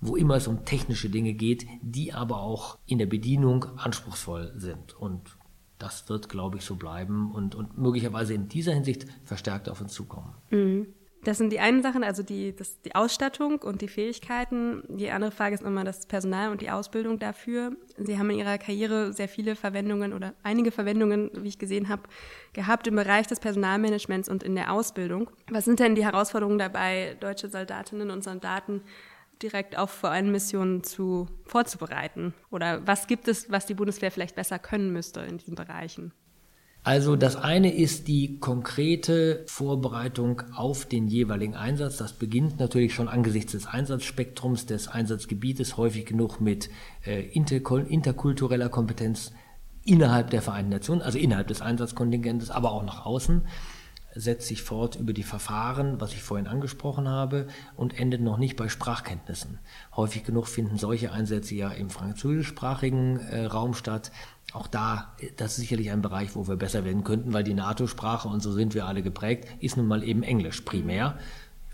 wo 0.00 0.16
immer 0.16 0.36
es 0.36 0.46
um 0.46 0.64
technische 0.64 1.08
Dinge 1.08 1.32
geht, 1.32 1.66
die 1.80 2.12
aber 2.12 2.40
auch 2.40 2.78
in 2.86 2.98
der 2.98 3.06
Bedienung 3.06 3.64
anspruchsvoll 3.78 4.52
sind. 4.56 4.94
Und 4.94 5.35
das 5.78 6.08
wird, 6.08 6.28
glaube 6.28 6.58
ich, 6.58 6.64
so 6.64 6.76
bleiben 6.76 7.32
und, 7.34 7.54
und 7.54 7.78
möglicherweise 7.78 8.34
in 8.34 8.48
dieser 8.48 8.72
Hinsicht 8.72 9.06
verstärkt 9.24 9.68
auf 9.68 9.80
uns 9.80 9.92
zukommen. 9.92 10.34
Mhm. 10.50 10.86
Das 11.26 11.38
sind 11.38 11.50
die 11.52 11.58
einen 11.58 11.82
Sachen, 11.82 12.04
also 12.04 12.22
die, 12.22 12.54
das, 12.54 12.80
die 12.82 12.94
Ausstattung 12.94 13.60
und 13.60 13.80
die 13.80 13.88
Fähigkeiten. 13.88 14.84
Die 14.88 15.10
andere 15.10 15.32
Frage 15.32 15.56
ist 15.56 15.64
immer 15.64 15.82
das 15.82 16.06
Personal 16.06 16.52
und 16.52 16.60
die 16.60 16.70
Ausbildung 16.70 17.18
dafür. 17.18 17.72
Sie 17.98 18.16
haben 18.16 18.30
in 18.30 18.38
Ihrer 18.38 18.58
Karriere 18.58 19.12
sehr 19.12 19.28
viele 19.28 19.56
Verwendungen 19.56 20.12
oder 20.12 20.34
einige 20.44 20.70
Verwendungen, 20.70 21.30
wie 21.34 21.48
ich 21.48 21.58
gesehen 21.58 21.88
habe, 21.88 22.02
gehabt 22.52 22.86
im 22.86 22.94
Bereich 22.94 23.26
des 23.26 23.40
Personalmanagements 23.40 24.28
und 24.28 24.44
in 24.44 24.54
der 24.54 24.72
Ausbildung. 24.72 25.28
Was 25.50 25.64
sind 25.64 25.80
denn 25.80 25.96
die 25.96 26.04
Herausforderungen 26.04 26.58
dabei, 26.58 27.16
deutsche 27.18 27.48
Soldatinnen 27.48 28.12
und 28.12 28.22
Soldaten 28.22 28.82
direkt 29.42 29.78
auf 29.78 30.02
Missionen 30.02 30.82
zu 30.82 31.28
vorzubereiten? 31.44 32.34
Oder 32.50 32.86
was 32.86 33.06
gibt 33.06 33.28
es, 33.28 33.50
was 33.50 33.66
die 33.66 33.74
Bundeswehr 33.74 34.10
vielleicht 34.10 34.36
besser 34.36 34.58
können 34.58 34.92
müsste 34.92 35.20
in 35.20 35.38
diesen 35.38 35.54
Bereichen? 35.54 36.12
Also 36.86 37.16
das 37.16 37.34
eine 37.34 37.74
ist 37.74 38.06
die 38.06 38.38
konkrete 38.38 39.42
Vorbereitung 39.48 40.42
auf 40.54 40.86
den 40.86 41.08
jeweiligen 41.08 41.56
Einsatz. 41.56 41.96
Das 41.96 42.12
beginnt 42.12 42.60
natürlich 42.60 42.94
schon 42.94 43.08
angesichts 43.08 43.52
des 43.52 43.66
Einsatzspektrums, 43.66 44.66
des 44.66 44.86
Einsatzgebietes 44.86 45.76
häufig 45.76 46.06
genug 46.06 46.40
mit 46.40 46.70
äh, 47.04 47.22
interkultureller 47.22 48.68
Kompetenz 48.68 49.32
innerhalb 49.84 50.30
der 50.30 50.42
Vereinten 50.42 50.70
Nationen, 50.70 51.02
also 51.02 51.18
innerhalb 51.18 51.48
des 51.48 51.60
Einsatzkontingentes, 51.60 52.52
aber 52.52 52.70
auch 52.70 52.84
nach 52.84 53.04
außen 53.04 53.42
setzt 54.16 54.48
sich 54.48 54.62
fort 54.62 54.96
über 54.96 55.12
die 55.12 55.22
Verfahren, 55.22 56.00
was 56.00 56.12
ich 56.12 56.22
vorhin 56.22 56.46
angesprochen 56.46 57.08
habe, 57.08 57.46
und 57.76 57.98
endet 57.98 58.20
noch 58.20 58.38
nicht 58.38 58.56
bei 58.56 58.68
Sprachkenntnissen. 58.68 59.58
Häufig 59.94 60.24
genug 60.24 60.48
finden 60.48 60.78
solche 60.78 61.12
Einsätze 61.12 61.54
ja 61.54 61.70
im 61.70 61.90
französischsprachigen 61.90 63.20
äh, 63.20 63.44
Raum 63.46 63.74
statt. 63.74 64.10
Auch 64.52 64.66
da, 64.66 65.14
das 65.36 65.52
ist 65.52 65.56
sicherlich 65.58 65.90
ein 65.90 66.02
Bereich, 66.02 66.34
wo 66.34 66.48
wir 66.48 66.56
besser 66.56 66.84
werden 66.84 67.04
könnten, 67.04 67.32
weil 67.32 67.44
die 67.44 67.54
NATO-Sprache, 67.54 68.28
und 68.28 68.40
so 68.40 68.52
sind 68.52 68.74
wir 68.74 68.86
alle 68.86 69.02
geprägt, 69.02 69.48
ist 69.60 69.76
nun 69.76 69.86
mal 69.86 70.02
eben 70.02 70.22
Englisch 70.22 70.62
primär. 70.62 71.18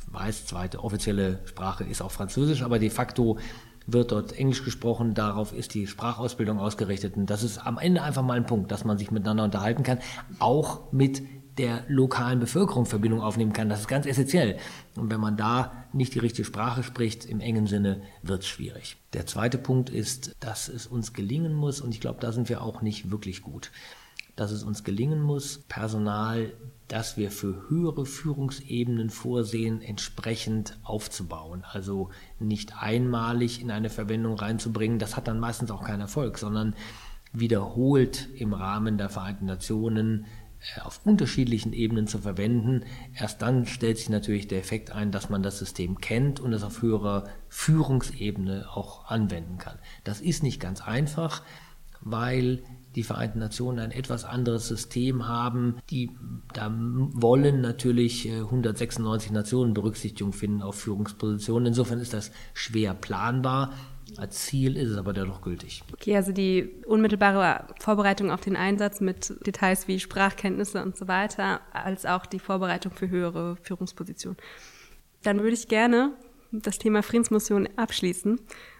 Ich 0.01 0.13
weiß, 0.13 0.47
zweite 0.47 0.83
offizielle 0.83 1.41
Sprache 1.47 1.85
ist 1.85 2.03
auch 2.03 2.11
Französisch, 2.11 2.63
aber 2.63 2.79
de 2.79 2.91
facto 2.91 3.39
wird 3.87 4.13
dort 4.13 4.33
Englisch 4.33 4.65
gesprochen, 4.65 5.15
darauf 5.15 5.53
ist 5.53 5.75
die 5.75 5.87
Sprachausbildung 5.87 6.59
ausgerichtet. 6.59 7.17
Und 7.17 7.27
das 7.27 7.43
ist 7.43 7.59
am 7.59 7.79
Ende 7.79 8.03
einfach 8.03 8.23
mal 8.23 8.37
ein 8.37 8.47
Punkt, 8.47 8.71
dass 8.71 8.85
man 8.85 8.99
sich 8.99 9.11
miteinander 9.11 9.45
unterhalten 9.45 9.83
kann, 9.83 9.99
auch 10.39 10.93
mit 10.93 11.23
der 11.59 11.85
lokalen 11.89 12.41
Bevölkerung 12.41 12.87
Verbindung 12.87 13.21
aufnehmen 13.21 13.53
kann. 13.53 13.69
Das 13.69 13.81
ist 13.81 13.89
ganz 13.89 14.07
essentiell. 14.07 14.57
Und 14.97 15.11
wenn 15.11 15.21
man 15.21 15.37
da 15.37 15.85
nicht 15.93 16.15
die 16.15 16.19
richtige 16.19 16.47
Sprache 16.47 16.83
spricht, 16.83 17.25
im 17.27 17.41
engen 17.41 17.67
Sinne, 17.67 18.03
wird 18.23 18.43
es 18.43 18.49
schwierig. 18.49 18.97
Der 19.13 19.27
zweite 19.27 19.59
Punkt 19.59 19.91
ist, 19.91 20.35
dass 20.41 20.69
es 20.69 20.87
uns 20.87 21.13
gelingen 21.13 21.53
muss, 21.53 21.81
und 21.81 21.93
ich 21.93 22.01
glaube, 22.01 22.21
da 22.21 22.33
sind 22.33 22.49
wir 22.49 22.63
auch 22.63 22.81
nicht 22.81 23.11
wirklich 23.11 23.43
gut, 23.43 23.71
dass 24.35 24.51
es 24.51 24.63
uns 24.65 24.83
gelingen 24.83 25.21
muss, 25.21 25.59
Personal, 25.69 26.53
das 26.89 27.19
wir 27.19 27.31
für 27.31 27.69
höhere 27.69 28.07
Führungsebenen 28.07 29.11
vorsehen, 29.11 29.83
entsprechend 29.83 30.79
aufzubauen. 30.83 31.65
Also 31.71 32.11
nicht 32.39 32.83
einmalig 32.83 33.61
in 33.61 33.71
eine 33.71 33.91
Verwendung 33.91 34.39
reinzubringen, 34.39 34.99
das 34.99 35.17
hat 35.17 35.29
dann 35.29 35.39
meistens 35.39 35.71
auch 35.71 35.85
keinen 35.85 36.01
Erfolg, 36.01 36.39
sondern 36.39 36.75
wiederholt 37.33 38.29
im 38.35 38.53
Rahmen 38.53 38.99
der 38.99 39.09
Vereinten 39.09 39.47
Nationen 39.47 40.27
auf 40.83 41.01
unterschiedlichen 41.05 41.73
Ebenen 41.73 42.07
zu 42.07 42.19
verwenden. 42.19 42.85
Erst 43.15 43.43
dann 43.43 43.67
stellt 43.67 43.99
sich 43.99 44.09
natürlich 44.09 44.49
der 44.49 44.61
Effekt 44.61 44.91
ein, 44.91 45.11
dass 45.11 45.29
man 45.29 45.43
das 45.43 45.59
System 45.59 46.01
kennt 46.01 46.41
und 46.41 46.53
es 46.53 46.63
auf 46.63 46.83
höherer 46.83 47.25
Führungsebene 47.49 48.67
auch 48.73 49.07
anwenden 49.07 49.59
kann. 49.59 49.79
Das 50.05 50.21
ist 50.21 50.43
nicht 50.43 50.61
ganz 50.61 50.81
einfach, 50.81 51.43
weil 52.01 52.63
die 52.95 53.03
Vereinten 53.03 53.39
Nationen 53.39 53.79
ein 53.79 53.91
etwas 53.91 54.25
anderes 54.25 54.69
System 54.69 55.27
haben. 55.27 55.77
Die 55.91 56.11
da 56.53 56.71
wollen 56.75 57.61
natürlich 57.61 58.29
196 58.31 59.31
äh, 59.31 59.35
Nationen 59.35 59.75
Berücksichtigung 59.75 60.33
finden 60.33 60.63
auf 60.63 60.77
Führungspositionen. 60.77 61.67
Insofern 61.67 62.01
ist 62.01 62.13
das 62.13 62.31
schwer 62.55 62.95
planbar. 62.95 63.73
Als 64.17 64.47
Ziel 64.47 64.77
ist 64.77 64.91
es 64.91 64.99
aber 64.99 65.13
dennoch 65.13 65.41
gültig. 65.43 65.83
Okay, 65.93 66.17
also 66.17 66.33
die 66.33 66.71
unmittelbare 66.87 67.67
Vorbereitung 67.81 68.31
auf 68.31 68.41
den 68.41 68.57
Einsatz 68.57 69.01
mit 69.01 69.35
Details 69.47 69.89
wie 69.89 70.01
Sprachkenntnisse 70.01 70.83
und 70.83 70.97
so 70.97 71.09
weiter, 71.09 71.61
als 71.73 72.05
auch 72.05 72.27
die 72.27 72.39
Vorbereitung 72.39 72.93
für 72.93 73.09
höhere 73.09 73.57
Führungspositionen. 73.63 74.37
Dann 75.23 75.39
würde 75.39 75.55
ich 75.55 75.69
gerne 75.69 76.13
das 76.51 76.79
Thema 76.79 77.03
Friedensmission 77.03 77.69
abschließen 77.77 78.39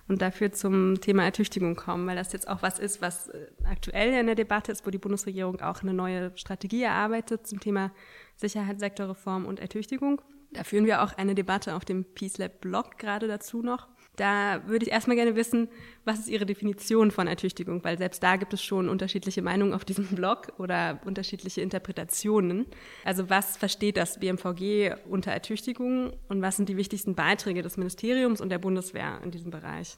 und 0.09 0.21
dafür 0.21 0.53
zum 0.53 1.01
Thema 1.01 1.25
Ertüchtigung 1.25 1.75
kommen, 1.75 2.07
weil 2.07 2.17
das 2.17 2.33
jetzt 2.33 2.49
auch 2.49 2.63
was 2.63 2.79
ist, 2.79 3.01
was 3.01 3.31
aktuell 3.65 4.13
in 4.13 4.27
der 4.27 4.35
Debatte 4.35 4.71
ist, 4.73 4.87
wo 4.87 4.91
die 4.91 4.99
Bundesregierung 4.99 5.61
auch 5.61 5.83
eine 5.83 5.95
neue 5.95 6.37
Strategie 6.37 6.83
erarbeitet 6.83 7.47
zum 7.47 7.61
Thema 7.61 7.93
Sicherheitssektorreform 8.37 9.47
und 9.47 9.61
Ertüchtigung. 9.61 10.21
Da 10.53 10.65
führen 10.65 10.85
wir 10.85 11.03
auch 11.03 11.15
eine 11.15 11.35
Debatte 11.35 11.75
auf 11.75 11.85
dem 11.85 12.05
Peace 12.05 12.37
Lab 12.37 12.61
Blog 12.61 12.99
gerade 12.99 13.27
dazu 13.27 13.63
noch. 13.63 13.89
Da 14.17 14.63
würde 14.67 14.85
ich 14.85 14.93
erstmal 14.93 15.17
gerne 15.17 15.37
wissen, 15.37 15.69
was 16.05 16.19
ist 16.19 16.29
Ihre 16.29 16.45
Definition 16.45 17.11
von 17.11 17.27
Ertüchtigung? 17.27 17.83
Weil 17.83 17.97
selbst 17.97 18.23
da 18.23 18.37
gibt 18.37 18.53
es 18.53 18.63
schon 18.63 18.91
unterschiedliche 18.91 19.41
Meinungen 19.41 19.73
auf 19.73 19.87
diesem 19.87 20.05
Blog 20.09 20.53
oder 20.59 21.01
unterschiedliche 21.07 21.63
Interpretationen. 21.63 22.67
Also 23.05 23.31
was 23.31 23.57
versteht 23.57 23.97
das 23.97 24.21
BMVG 24.21 24.97
unter 25.09 25.33
Ertüchtigung 25.33 26.13
und 26.29 26.43
was 26.43 26.57
sind 26.57 26.69
die 26.69 26.77
wichtigsten 26.77 27.15
Beiträge 27.15 27.63
des 27.63 27.79
Ministeriums 27.79 28.43
und 28.43 28.51
der 28.51 28.59
Bundeswehr 28.59 29.19
in 29.25 29.31
diesem 29.31 29.51
Bereich? 29.51 29.97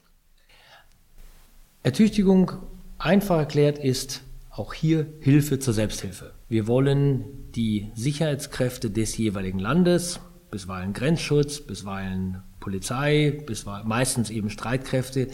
Ertüchtigung, 1.83 2.53
einfach 2.99 3.39
erklärt, 3.39 3.79
ist 3.79 4.23
auch 4.49 4.73
hier 4.73 5.13
Hilfe 5.21 5.59
zur 5.59 5.75
Selbsthilfe. 5.75 6.35
Wir 6.49 6.69
wollen 6.69 7.51
die 7.51 7.91
Sicherheitskräfte 7.95 8.91
des 8.91 9.19
jeweiligen 9.19 9.59
Landes, 9.59 10.21
bisweilen 10.53 10.93
Grenzschutz, 10.93 11.61
bisweilen 11.61 12.45
Polizei, 12.65 13.43
bisweilen 13.47 13.87
meistens 13.87 14.31
eben 14.31 14.49
Streitkräfte, 14.49 15.29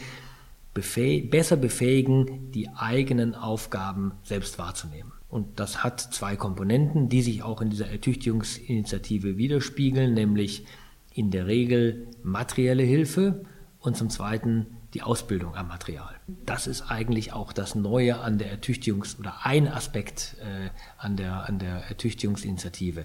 befäh 0.74 1.20
besser 1.20 1.56
befähigen, 1.56 2.50
die 2.50 2.68
eigenen 2.70 3.36
Aufgaben 3.36 4.12
selbst 4.24 4.58
wahrzunehmen. 4.58 5.12
Und 5.28 5.60
das 5.60 5.84
hat 5.84 6.00
zwei 6.00 6.34
Komponenten, 6.34 7.08
die 7.08 7.22
sich 7.22 7.44
auch 7.44 7.60
in 7.60 7.70
dieser 7.70 7.88
Ertüchtigungsinitiative 7.88 9.38
widerspiegeln, 9.38 10.12
nämlich 10.12 10.66
in 11.14 11.30
der 11.30 11.46
Regel 11.46 12.08
materielle 12.24 12.82
Hilfe 12.82 13.44
und 13.78 13.96
zum 13.96 14.10
Zweiten 14.10 14.66
die 14.94 15.02
Ausbildung 15.02 15.54
am 15.54 15.68
Material. 15.68 16.16
Das 16.26 16.66
ist 16.66 16.90
eigentlich 16.90 17.32
auch 17.32 17.52
das 17.52 17.76
Neue 17.76 18.18
an 18.18 18.38
der 18.38 18.52
Ertüchtigungs- 18.52 19.20
oder 19.20 19.46
ein 19.46 19.68
Aspekt 19.68 20.34
äh, 20.40 20.70
an, 20.98 21.16
der, 21.16 21.48
an 21.48 21.60
der 21.60 21.84
Ertüchtigungsinitiative. 21.88 23.04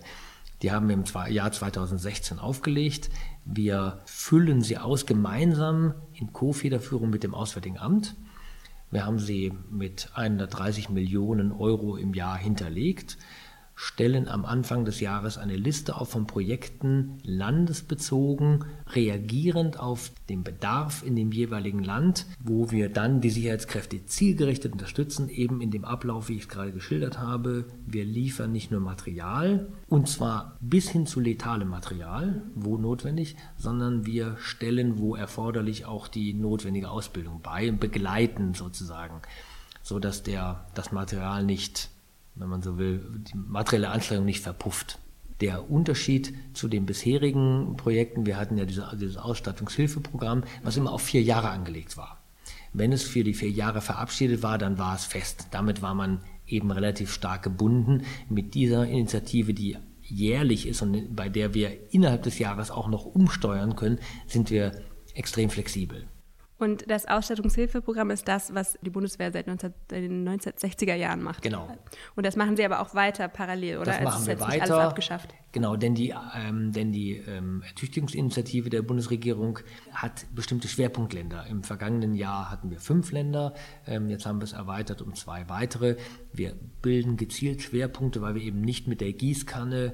Die 0.62 0.72
haben 0.72 0.88
wir 0.88 0.96
im 0.96 1.04
Jahr 1.34 1.52
2016 1.52 2.40
aufgelegt. 2.40 3.10
Wir 3.44 4.02
füllen 4.06 4.62
sie 4.62 4.78
aus 4.78 5.06
gemeinsam 5.06 5.94
in 6.14 6.34
Co-Federführung 6.34 7.10
mit 7.10 7.24
dem 7.24 7.34
Auswärtigen 7.34 7.78
Amt. 7.78 8.16
Wir 8.92 9.06
haben 9.06 9.20
sie 9.20 9.52
mit 9.70 10.12
130 10.14 10.90
Millionen 10.90 11.52
Euro 11.52 11.98
im 11.98 12.14
Jahr 12.14 12.38
hinterlegt. 12.38 13.18
Stellen 13.76 14.30
am 14.30 14.46
Anfang 14.46 14.86
des 14.86 15.02
Jahres 15.02 15.38
eine 15.38 15.58
Liste 15.58 15.98
auf 15.98 16.10
von 16.10 16.28
Projekten 16.28 17.18
landesbezogen, 17.24 18.64
reagierend 18.88 19.80
auf 19.80 20.12
den 20.30 20.44
Bedarf 20.44 21.04
in 21.06 21.18
dem 21.18 21.34
jeweiligen 21.34 21.84
Land, 21.84 22.26
wo 22.40 22.72
wir 22.72 22.90
dann 22.90 23.20
die 23.20 23.30
Sicherheitskräfte 23.30 24.06
zielgerichtet 24.06 24.72
unterstützen, 24.72 25.28
eben 25.28 25.60
in 25.60 25.72
dem 25.72 25.84
Ablauf, 25.84 26.30
wie 26.30 26.36
ich 26.36 26.44
es 26.44 26.50
gerade 26.50 26.72
geschildert 26.72 27.20
habe. 27.20 27.66
Wir 27.86 28.06
liefern 28.06 28.54
nicht 28.54 28.72
nur 28.72 28.80
Material, 28.80 29.68
und 29.90 30.08
zwar 30.08 30.58
bis 30.62 30.90
hin 30.90 31.06
zu 31.06 31.20
letalem 31.20 31.68
Material, 31.68 32.44
wo 32.56 32.78
notwendig, 32.78 33.36
sondern 33.58 34.06
wir 34.06 34.38
stellen, 34.40 35.00
wo 35.00 35.16
erforderlich, 35.16 35.86
auch 35.86 36.08
die 36.08 36.34
notwendige 36.34 36.90
Ausbildung 36.90 37.42
bei 37.42 37.70
und 37.70 37.80
begleiten 37.82 38.54
sozusagen, 38.54 39.22
sodass 39.82 40.24
der, 40.24 40.66
das 40.74 40.94
Material 40.94 41.44
nicht 41.44 41.90
wenn 42.36 42.50
man 42.50 42.62
so 42.62 42.78
will, 42.78 43.02
die 43.18 43.36
materielle 43.36 43.90
Anstrengung 43.90 44.26
nicht 44.26 44.42
verpufft. 44.42 45.00
Der 45.42 45.70
Unterschied 45.70 46.34
zu 46.54 46.68
den 46.68 46.86
bisherigen 46.86 47.76
Projekten, 47.78 48.26
wir 48.26 48.38
hatten 48.38 48.58
ja 48.58 48.66
diese, 48.66 48.90
dieses 49.00 49.18
Ausstattungshilfeprogramm, 49.18 50.44
was 50.64 50.78
immer 50.78 50.94
auf 50.94 51.02
vier 51.02 51.22
Jahre 51.22 51.50
angelegt 51.50 51.98
war. 51.98 52.22
Wenn 52.72 52.92
es 52.92 53.04
für 53.04 53.24
die 53.24 53.34
vier 53.34 53.50
Jahre 53.50 53.82
verabschiedet 53.82 54.44
war, 54.44 54.58
dann 54.58 54.78
war 54.78 54.96
es 54.96 55.06
fest. 55.06 55.48
Damit 55.52 55.82
war 55.82 55.94
man 55.94 56.22
eben 56.48 56.72
relativ 56.72 57.12
stark 57.12 57.44
gebunden. 57.44 58.04
Mit 58.30 58.54
dieser 58.54 58.86
Initiative, 58.86 59.54
die 59.54 59.78
jährlich 60.02 60.68
ist 60.68 60.82
und 60.82 61.16
bei 61.16 61.30
der 61.30 61.54
wir 61.54 61.94
innerhalb 61.94 62.24
des 62.24 62.38
Jahres 62.40 62.72
auch 62.72 62.88
noch 62.88 63.06
umsteuern 63.06 63.76
können, 63.76 64.00
sind 64.28 64.52
wir 64.52 64.72
extrem 65.14 65.50
flexibel. 65.50 66.06
Und 66.58 66.90
das 66.90 67.06
Ausstattungshilfeprogramm 67.06 68.12
ist 68.12 68.28
das, 68.28 68.54
was 68.54 68.78
die 68.82 68.90
Bundeswehr 68.90 69.32
seit 69.32 69.48
19, 69.48 69.74
den 69.92 70.28
1960er 70.28 70.96
Jahren 70.96 71.22
macht. 71.22 71.42
Genau. 71.42 71.68
Und 72.16 72.26
das 72.26 72.38
machen 72.38 72.56
Sie 72.56 72.64
aber 72.64 72.80
auch 72.80 72.96
weiter 72.96 73.28
parallel, 73.28 73.80
oder? 73.80 73.92
Das 73.92 74.04
machen 74.04 74.22
es 74.22 74.28
wir 74.28 74.34
ist 74.36 74.42
weiter. 74.42 74.64
Alles 74.64 74.86
abgeschafft. 74.86 75.34
Genau, 75.52 75.76
denn 75.76 75.96
die, 75.96 76.14
ähm, 76.36 76.72
denn 76.72 76.94
die 76.94 77.18
ähm, 77.18 77.62
Ertüchtigungsinitiative 77.68 78.70
der 78.70 78.84
Bundesregierung 78.84 79.60
hat 79.92 80.26
bestimmte 80.34 80.70
Schwerpunktländer. 80.70 81.46
Im 81.48 81.64
vergangenen 81.64 82.14
Jahr 82.14 82.50
hatten 82.50 82.72
wir 82.72 82.80
fünf 82.80 83.12
Länder, 83.12 83.54
ähm, 83.86 84.10
jetzt 84.10 84.26
haben 84.26 84.40
wir 84.40 84.46
es 84.46 84.54
erweitert 84.54 85.02
um 85.02 85.14
zwei 85.14 85.50
weitere. 85.50 85.98
Wir 86.32 86.56
bilden 86.82 87.18
gezielt 87.18 87.62
Schwerpunkte, 87.62 88.22
weil 88.22 88.36
wir 88.36 88.42
eben 88.42 88.62
nicht 88.62 88.88
mit 88.88 89.02
der 89.02 89.12
Gießkanne 89.12 89.94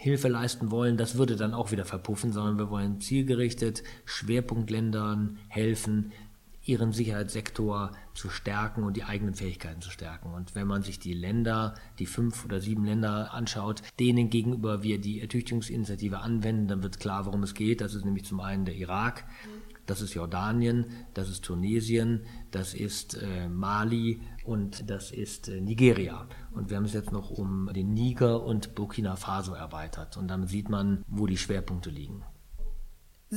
Hilfe 0.00 0.28
leisten 0.28 0.70
wollen, 0.70 0.96
das 0.96 1.18
würde 1.18 1.34
dann 1.34 1.54
auch 1.54 1.72
wieder 1.72 1.84
verpuffen, 1.84 2.32
sondern 2.32 2.56
wir 2.56 2.70
wollen 2.70 3.00
zielgerichtet 3.00 3.82
Schwerpunktländern 4.04 5.38
helfen, 5.48 6.12
ihren 6.62 6.92
Sicherheitssektor 6.92 7.90
zu 8.14 8.28
stärken 8.28 8.84
und 8.84 8.96
die 8.96 9.02
eigenen 9.02 9.34
Fähigkeiten 9.34 9.80
zu 9.80 9.90
stärken. 9.90 10.32
Und 10.34 10.54
wenn 10.54 10.68
man 10.68 10.82
sich 10.82 11.00
die 11.00 11.14
Länder, 11.14 11.74
die 11.98 12.06
fünf 12.06 12.44
oder 12.44 12.60
sieben 12.60 12.84
Länder 12.84 13.34
anschaut, 13.34 13.82
denen 13.98 14.30
gegenüber 14.30 14.84
wir 14.84 15.00
die 15.00 15.20
Ertüchtigungsinitiative 15.20 16.20
anwenden, 16.20 16.68
dann 16.68 16.82
wird 16.82 17.00
klar, 17.00 17.26
worum 17.26 17.42
es 17.42 17.54
geht. 17.54 17.80
Das 17.80 17.94
ist 17.94 18.04
nämlich 18.04 18.24
zum 18.24 18.38
einen 18.38 18.66
der 18.66 18.76
Irak, 18.76 19.24
das 19.88 20.02
ist 20.02 20.12
Jordanien, 20.12 20.84
das 21.14 21.30
ist 21.30 21.44
Tunesien, 21.44 22.26
das 22.50 22.74
ist 22.74 23.20
äh, 23.22 23.48
Mali 23.48 24.20
und 24.44 24.90
das 24.90 25.10
ist 25.10 25.48
äh, 25.48 25.62
Nigeria. 25.62 26.28
Und 26.52 26.68
wir 26.68 26.76
haben 26.76 26.84
es 26.84 26.92
jetzt 26.92 27.10
noch 27.10 27.30
um 27.30 27.70
den 27.74 27.94
Niger 27.94 28.44
und 28.44 28.74
Burkina 28.74 29.16
Faso 29.16 29.54
erweitert. 29.54 30.18
Und 30.18 30.28
damit 30.28 30.50
sieht 30.50 30.68
man, 30.68 31.04
wo 31.08 31.26
die 31.26 31.38
Schwerpunkte 31.38 31.88
liegen. 31.88 32.22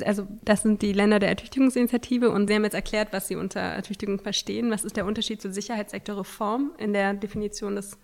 Also 0.04 0.28
das 0.44 0.62
sind 0.62 0.82
die 0.82 0.92
Länder 0.92 1.20
der 1.20 1.30
Ertüchtigungsinitiative 1.30 2.30
und 2.30 2.48
Sie 2.48 2.56
haben 2.56 2.64
jetzt 2.64 2.74
erklärt, 2.74 3.14
was 3.14 3.30
Sie 3.30 3.36
unter 3.38 3.62
Ertüchtigung 3.62 4.20
verstehen. 4.20 4.72
Was 4.72 4.84
ist 4.84 4.98
der 4.98 5.06
Unterschied 5.06 5.42
zur 5.42 5.52
Sicherheitssektorreform 5.52 6.74
in 6.78 6.92
der 6.92 7.14
Definition 7.14 7.76
des 7.76 7.98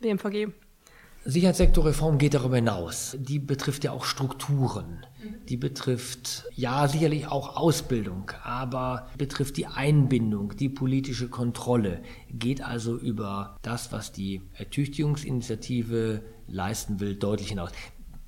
BMVG? 0.00 0.48
Sicherheitssektorreform 1.24 2.18
geht 2.18 2.34
darüber 2.34 2.56
hinaus. 2.56 3.16
Die 3.18 3.38
betrifft 3.38 3.84
ja 3.84 3.92
auch 3.92 4.04
Strukturen. 4.04 5.06
Die 5.48 5.56
betrifft 5.56 6.44
ja 6.54 6.88
sicherlich 6.88 7.28
auch 7.28 7.56
Ausbildung, 7.56 8.32
aber 8.42 9.08
betrifft 9.18 9.56
die 9.56 9.66
Einbindung, 9.66 10.56
die 10.56 10.68
politische 10.68 11.28
Kontrolle, 11.28 12.02
geht 12.28 12.62
also 12.62 12.96
über 12.96 13.56
das, 13.62 13.92
was 13.92 14.10
die 14.10 14.42
Ertüchtigungsinitiative 14.54 16.22
leisten 16.48 17.00
will, 17.00 17.14
deutlich 17.14 17.50
hinaus 17.50 17.70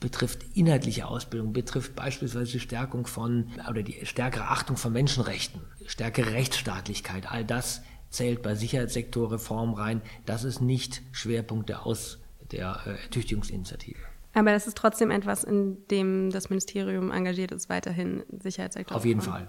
betrifft 0.01 0.45
inhaltliche 0.53 1.07
Ausbildung, 1.07 1.55
betrifft 1.55 1.97
beispielsweise 1.97 2.53
die 2.53 2.61
Stärkung 2.61 3.07
von 3.07 3.47
oder 3.71 3.83
die 3.83 4.05
stärkere 4.05 4.49
Achtung 4.49 4.77
von 4.77 4.93
Menschenrechten, 4.93 5.63
stärkere 5.87 6.33
Rechtsstaatlichkeit. 6.33 7.31
All 7.31 7.43
das 7.43 7.81
zählt 8.11 8.43
bei 8.43 8.55
Sicherheitssektorreform 8.55 9.73
rein. 9.73 10.03
Das 10.27 10.45
ist 10.45 10.61
nicht 10.61 11.01
Schwerpunkt 11.13 11.71
der 11.71 11.87
Ausbildung 11.87 12.24
der 12.55 12.81
äh, 12.87 12.91
Ertüchtigungsinitiative. 13.03 13.99
Aber 14.35 14.51
das 14.51 14.67
ist 14.67 14.77
trotzdem 14.77 15.11
etwas, 15.13 15.45
in 15.45 15.87
dem 15.89 16.31
das 16.31 16.51
Ministerium 16.51 17.13
engagiert 17.13 17.53
ist, 17.53 17.69
weiterhin 17.69 18.25
Sicherheitssektor. 18.43 18.97
Auf 18.97 19.05
jeden 19.05 19.21
Fall. 19.21 19.47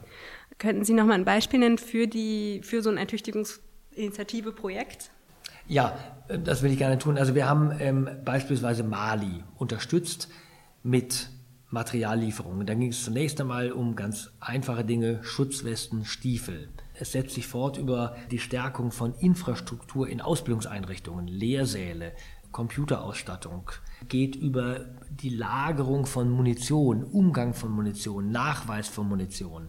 Könnten 0.59 0.85
Sie 0.85 0.93
noch 0.93 1.05
mal 1.05 1.15
ein 1.15 1.25
Beispiel 1.25 1.57
nennen 1.59 1.79
für, 1.79 2.05
die, 2.07 2.61
für 2.63 2.83
so 2.83 2.91
ein 2.91 2.97
Ertüchtigungsinitiative-Projekt? 2.97 5.09
Ja, 5.67 5.97
äh, 6.27 6.37
das 6.37 6.61
will 6.61 6.71
ich 6.71 6.77
gerne 6.77 6.99
tun. 6.99 7.17
Also 7.17 7.35
wir 7.35 7.49
haben 7.49 7.75
ähm, 7.79 8.07
beispielsweise 8.23 8.83
Mali 8.83 9.43
unterstützt 9.57 10.29
mit 10.83 11.29
Materiallieferungen. 11.71 12.67
Da 12.67 12.75
ging 12.75 12.89
es 12.89 13.03
zunächst 13.03 13.41
einmal 13.41 13.71
um 13.71 13.95
ganz 13.95 14.31
einfache 14.39 14.85
Dinge, 14.85 15.23
Schutzwesten, 15.23 16.05
Stiefel. 16.05 16.69
Es 16.93 17.11
setzt 17.11 17.33
sich 17.35 17.47
fort 17.47 17.77
über 17.77 18.15
die 18.31 18.39
Stärkung 18.39 18.91
von 18.91 19.13
Infrastruktur 19.15 20.07
in 20.07 20.21
Ausbildungseinrichtungen, 20.21 21.27
Lehrsäle, 21.27 22.13
Computerausstattung, 22.55 23.69
geht 24.07 24.37
über 24.37 24.85
die 25.09 25.27
Lagerung 25.27 26.05
von 26.05 26.29
Munition, 26.29 27.03
Umgang 27.03 27.53
von 27.53 27.69
Munition, 27.69 28.31
Nachweis 28.31 28.87
von 28.87 29.09
Munition, 29.09 29.67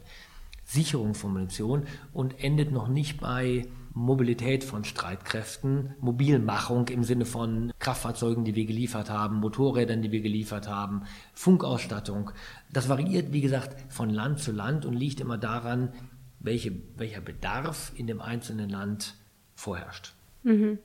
Sicherung 0.65 1.15
von 1.15 1.33
Munition 1.33 1.83
und 2.13 2.39
endet 2.45 2.71
noch 2.71 2.87
nicht 2.87 3.19
bei 3.19 3.67
Mobilität 3.93 4.63
von 4.63 4.85
Streitkräften, 4.85 5.97
Mobilmachung 5.99 6.87
im 6.87 7.03
Sinne 7.03 7.25
von 7.25 7.73
Kraftfahrzeugen, 7.81 8.45
die 8.45 8.55
wir 8.55 8.67
geliefert 8.67 9.11
haben, 9.11 9.41
Motorrädern, 9.41 10.01
die 10.01 10.13
wir 10.13 10.21
geliefert 10.21 10.69
haben, 10.69 11.03
Funkausstattung. 11.35 12.31
Das 12.73 12.89
variiert, 12.89 13.33
wie 13.33 13.41
gesagt, 13.41 13.93
von 13.93 14.11
Land 14.11 14.39
zu 14.39 14.53
Land 14.53 14.87
und 14.87 14.95
liegt 14.95 15.19
immer 15.19 15.39
daran, 15.39 15.93
welche, 16.39 16.71
welcher 16.97 17.21
Bedarf 17.21 17.91
in 17.97 18.07
dem 18.07 18.21
einzelnen 18.21 18.71
Land 18.71 19.17
vorherrscht. 19.57 20.15
Mhm. 20.45 20.79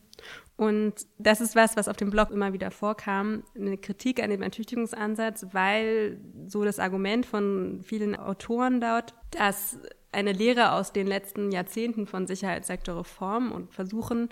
Und 0.61 1.07
das 1.17 1.41
ist 1.41 1.55
was, 1.55 1.75
was 1.75 1.87
auf 1.87 1.97
dem 1.97 2.11
Blog 2.11 2.29
immer 2.29 2.53
wieder 2.53 2.69
vorkam, 2.69 3.41
eine 3.55 3.79
Kritik 3.79 4.21
an 4.21 4.29
dem 4.29 4.43
Ertüchtigungsansatz, 4.43 5.47
weil 5.53 6.19
so 6.45 6.63
das 6.63 6.77
Argument 6.77 7.25
von 7.25 7.81
vielen 7.83 8.15
Autoren 8.15 8.79
dort, 8.79 9.15
dass 9.31 9.79
eine 10.11 10.33
Lehre 10.33 10.73
aus 10.73 10.93
den 10.93 11.07
letzten 11.07 11.51
Jahrzehnten 11.51 12.05
von 12.05 12.27
Sicherheitssektorreform 12.27 13.51
und 13.51 13.73
Versuchen 13.73 14.29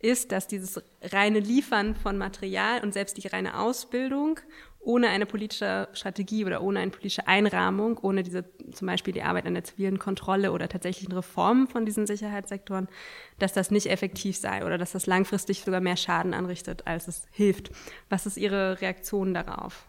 ist, 0.00 0.32
dass 0.32 0.46
dieses 0.46 0.82
reine 1.00 1.40
Liefern 1.40 1.94
von 1.94 2.18
Material 2.18 2.82
und 2.82 2.92
selbst 2.92 3.16
die 3.16 3.28
reine 3.28 3.58
Ausbildung 3.58 4.38
ohne 4.82 5.08
eine 5.08 5.26
politische 5.26 5.88
Strategie 5.92 6.44
oder 6.44 6.62
ohne 6.62 6.80
eine 6.80 6.90
politische 6.90 7.28
Einrahmung, 7.28 7.98
ohne 7.98 8.22
diese 8.22 8.44
zum 8.72 8.86
Beispiel 8.86 9.12
die 9.12 9.22
Arbeit 9.22 9.46
an 9.46 9.54
der 9.54 9.64
zivilen 9.64 9.98
Kontrolle 9.98 10.52
oder 10.52 10.68
tatsächlichen 10.68 11.12
Reformen 11.12 11.68
von 11.68 11.84
diesen 11.84 12.06
Sicherheitssektoren, 12.06 12.88
dass 13.38 13.52
das 13.52 13.70
nicht 13.70 13.86
effektiv 13.86 14.36
sei 14.36 14.64
oder 14.64 14.78
dass 14.78 14.92
das 14.92 15.06
langfristig 15.06 15.60
sogar 15.60 15.80
mehr 15.80 15.96
Schaden 15.96 16.32
anrichtet, 16.32 16.86
als 16.86 17.08
es 17.08 17.26
hilft. 17.30 17.70
Was 18.08 18.24
ist 18.24 18.38
Ihre 18.38 18.80
Reaktion 18.80 19.34
darauf? 19.34 19.86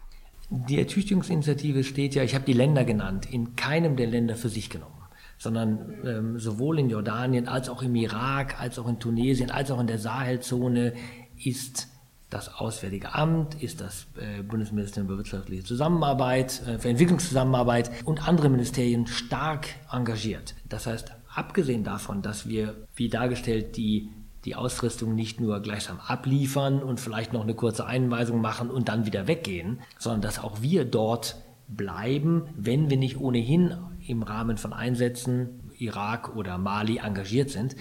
Die 0.50 0.78
Ertüchtigungsinitiative 0.78 1.82
steht 1.82 2.14
ja, 2.14 2.22
ich 2.22 2.34
habe 2.34 2.44
die 2.44 2.52
Länder 2.52 2.84
genannt, 2.84 3.26
in 3.32 3.56
keinem 3.56 3.96
der 3.96 4.06
Länder 4.06 4.36
für 4.36 4.50
sich 4.50 4.68
genommen 4.68 4.98
sondern 5.38 5.96
ähm, 6.06 6.38
sowohl 6.38 6.78
in 6.78 6.88
Jordanien 6.88 7.48
als 7.48 7.68
auch 7.68 7.82
im 7.82 7.96
Irak, 7.96 8.60
als 8.60 8.78
auch 8.78 8.86
in 8.86 9.00
Tunesien, 9.00 9.50
als 9.50 9.72
auch 9.72 9.80
in 9.80 9.88
der 9.88 9.98
Sahelzone 9.98 10.92
ist 11.36 11.88
das 12.32 12.54
Auswärtige 12.54 13.14
Amt, 13.14 13.62
ist 13.62 13.80
das 13.80 14.06
äh, 14.16 14.42
Bundesministerium 14.42 15.08
für 15.08 15.18
wirtschaftliche 15.18 15.64
Zusammenarbeit, 15.64 16.62
äh, 16.66 16.78
für 16.78 16.88
Entwicklungszusammenarbeit 16.88 17.90
und 18.04 18.26
andere 18.26 18.48
Ministerien 18.48 19.06
stark 19.06 19.68
engagiert. 19.90 20.54
Das 20.68 20.86
heißt, 20.86 21.12
abgesehen 21.34 21.84
davon, 21.84 22.22
dass 22.22 22.48
wir, 22.48 22.74
wie 22.94 23.08
dargestellt, 23.08 23.76
die, 23.76 24.10
die 24.44 24.54
Ausrüstung 24.54 25.14
nicht 25.14 25.40
nur 25.40 25.60
gleichsam 25.60 26.00
abliefern 26.00 26.82
und 26.82 27.00
vielleicht 27.00 27.32
noch 27.32 27.42
eine 27.42 27.54
kurze 27.54 27.86
Einweisung 27.86 28.40
machen 28.40 28.70
und 28.70 28.88
dann 28.88 29.06
wieder 29.06 29.26
weggehen, 29.26 29.80
sondern 29.98 30.22
dass 30.22 30.38
auch 30.38 30.62
wir 30.62 30.84
dort 30.84 31.36
bleiben, 31.68 32.44
wenn 32.56 32.90
wir 32.90 32.96
nicht 32.96 33.18
ohnehin 33.18 33.76
im 34.06 34.22
Rahmen 34.22 34.56
von 34.56 34.72
Einsätzen 34.72 35.60
Irak 35.78 36.34
oder 36.36 36.58
Mali 36.58 36.98
engagiert 36.98 37.50
sind, 37.50 37.76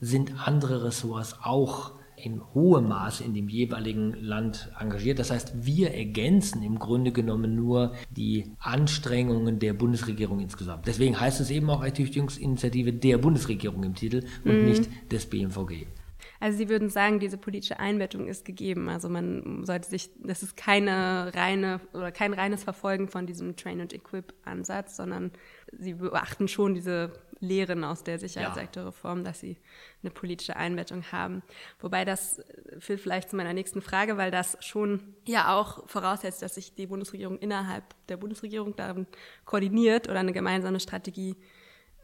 sind 0.00 0.46
andere 0.46 0.84
Ressorts 0.84 1.36
auch 1.42 1.92
in 2.22 2.40
hohem 2.54 2.88
Maße 2.88 3.24
in 3.24 3.34
dem 3.34 3.48
jeweiligen 3.48 4.14
Land 4.14 4.70
engagiert. 4.78 5.18
Das 5.18 5.30
heißt, 5.30 5.66
wir 5.66 5.92
ergänzen 5.92 6.62
im 6.62 6.78
Grunde 6.78 7.12
genommen 7.12 7.54
nur 7.54 7.94
die 8.10 8.52
Anstrengungen 8.60 9.58
der 9.58 9.72
Bundesregierung 9.72 10.40
insgesamt. 10.40 10.86
Deswegen 10.86 11.18
heißt 11.18 11.40
es 11.40 11.50
eben 11.50 11.68
auch 11.68 11.82
Ertüchtigungsinitiative 11.82 12.92
der 12.92 13.18
Bundesregierung 13.18 13.82
im 13.82 13.94
Titel 13.94 14.24
und 14.44 14.60
mhm. 14.60 14.68
nicht 14.68 14.88
des 15.10 15.26
BMVG. 15.26 15.86
Also 16.38 16.58
Sie 16.58 16.68
würden 16.68 16.88
sagen, 16.88 17.20
diese 17.20 17.38
politische 17.38 17.78
Einbettung 17.78 18.26
ist 18.26 18.44
gegeben. 18.44 18.88
Also 18.88 19.08
man 19.08 19.64
sollte 19.64 19.88
sich, 19.88 20.10
das 20.18 20.42
ist 20.42 20.56
keine 20.56 21.32
reine 21.34 21.80
oder 21.92 22.10
kein 22.10 22.34
reines 22.34 22.64
Verfolgen 22.64 23.08
von 23.08 23.26
diesem 23.26 23.56
Train 23.56 23.80
and 23.80 23.92
Equip 23.92 24.32
Ansatz, 24.44 24.96
sondern 24.96 25.30
Sie 25.72 25.94
beachten 25.94 26.48
schon 26.48 26.74
diese 26.74 27.12
Lehren 27.42 27.84
aus 27.84 28.04
der 28.04 28.18
Sicherheitssektorreform, 28.18 29.18
ja. 29.18 29.24
dass 29.24 29.40
sie 29.40 29.58
eine 30.02 30.10
politische 30.10 30.56
Einbettung 30.56 31.04
haben. 31.12 31.42
Wobei 31.80 32.04
das 32.04 32.40
führt 32.78 33.00
vielleicht 33.00 33.30
zu 33.30 33.36
meiner 33.36 33.52
nächsten 33.52 33.82
Frage, 33.82 34.16
weil 34.16 34.30
das 34.30 34.56
schon 34.60 35.14
ja 35.26 35.54
auch 35.54 35.86
voraussetzt, 35.88 36.40
dass 36.40 36.54
sich 36.54 36.74
die 36.74 36.86
Bundesregierung 36.86 37.38
innerhalb 37.38 37.84
der 38.08 38.16
Bundesregierung 38.16 38.76
darin 38.76 39.06
koordiniert 39.44 40.08
oder 40.08 40.20
eine 40.20 40.32
gemeinsame 40.32 40.80
Strategie 40.80 41.36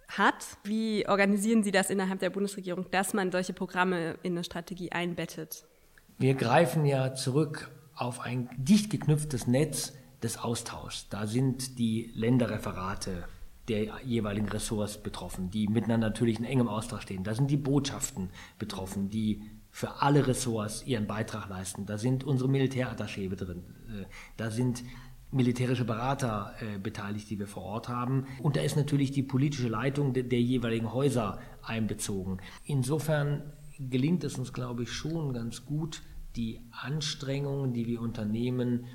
hat. 0.09 0.44
Wie 0.64 1.07
organisieren 1.09 1.62
Sie 1.62 1.70
das 1.70 1.90
innerhalb 1.90 2.20
der 2.20 2.31
Bundesregierung, 2.31 2.90
dass 2.90 3.14
man 3.14 3.31
solche 3.31 3.53
Programme 3.53 4.18
in 4.22 4.33
eine 4.33 4.44
Strategie 4.44 4.92
einbettet? 4.92 5.64
Wir 6.18 6.35
greifen 6.35 6.85
ja 6.85 7.14
zurück 7.14 7.70
auf 7.94 8.20
ein 8.20 8.48
dicht 8.57 8.90
geknüpftes 8.90 9.46
Netz 9.46 9.92
des 10.22 10.38
Austauschs. 10.38 11.09
Da 11.11 11.27
sind 11.27 11.79
die 11.79 12.11
Länderreferate 12.14 13.29
der 13.68 14.00
jeweiligen 14.04 14.48
Ressorts 14.48 14.98
betroffen, 14.98 15.50
die 15.50 15.68
miteinander 15.68 16.09
natürlich 16.09 16.38
in 16.38 16.44
engem 16.44 16.68
Austausch 16.68 17.02
stehen. 17.02 17.24
Da 17.24 17.35
sind 17.35 17.50
die 17.50 17.57
Botschaften 17.57 18.31
betroffen, 18.59 19.11
die 19.11 19.42
für 19.70 20.00
alle 20.02 20.26
Ressorts 20.26 20.87
ihren 20.87 21.07
Beitrag 21.07 21.48
leisten. 21.48 21.87
Da 21.87 21.98
sind 21.98 22.24
unsere 22.24 22.48
Militärattaché 22.48 23.28
drin. 23.35 23.62
Äh, 23.88 24.07
da 24.37 24.50
sind 24.50 24.83
militärische 25.31 25.85
Berater 25.85 26.54
äh, 26.61 26.78
beteiligt, 26.78 27.28
die 27.31 27.38
wir 27.38 27.46
vor 27.46 27.62
Ort 27.62 27.88
haben. 27.88 28.26
Und 28.42 28.57
da 28.57 28.62
ist 28.62 28.76
natürlich 28.76 29.12
die 29.12 29.22
politische 29.22 29.68
Leitung 29.68 30.14
de 30.14 30.22
der 30.22 30.40
jeweiligen 30.40 30.92
Häuser 30.92 31.38
einbezogen. 31.62 32.38
Insofern 32.64 33.52
gelingt 33.78 34.24
es 34.24 34.38
uns, 34.38 34.52
glaube 34.52 34.85
ich, 34.85 34.92
schon 34.92 35.33
ganz 35.33 35.64
gut, 35.66 36.02
die 36.37 36.61
Anstrengungen, 36.70 37.72
die 37.72 37.87
wir 37.87 38.00
unternehmen, 38.00 38.87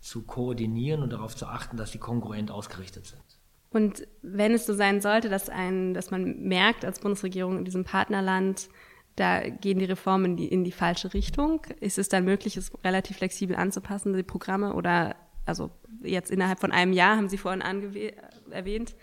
zu 0.00 0.22
koordinieren 0.22 1.02
und 1.02 1.12
darauf 1.12 1.36
zu 1.36 1.46
achten, 1.46 1.76
dass 1.76 1.92
sie 1.92 1.98
kongruent 1.98 2.50
ausgerichtet 2.50 3.06
sind. 3.06 3.39
Und 3.70 4.06
wenn 4.22 4.52
es 4.52 4.66
so 4.66 4.74
sein 4.74 5.00
sollte, 5.00 5.28
dass, 5.28 5.48
ein, 5.48 5.94
dass 5.94 6.10
man 6.10 6.40
merkt 6.42 6.84
als 6.84 7.00
Bundesregierung 7.00 7.58
in 7.58 7.64
diesem 7.64 7.84
Partnerland, 7.84 8.68
da 9.16 9.48
gehen 9.48 9.78
die 9.78 9.84
Reformen 9.84 10.32
in 10.32 10.36
die, 10.36 10.48
in 10.48 10.64
die 10.64 10.72
falsche 10.72 11.14
Richtung, 11.14 11.62
ist 11.80 11.98
es 11.98 12.08
dann 12.08 12.24
möglich, 12.24 12.56
es 12.56 12.72
relativ 12.82 13.18
flexibel 13.18 13.56
anzupassen, 13.56 14.12
die 14.14 14.22
Programme? 14.22 14.74
Oder 14.74 15.14
also 15.46 15.70
jetzt 16.02 16.30
innerhalb 16.30 16.60
von 16.60 16.72
einem 16.72 16.92
Jahr, 16.92 17.16
haben 17.16 17.28
Sie 17.28 17.38
vorhin 17.38 17.62
erwähnt, 18.50 18.94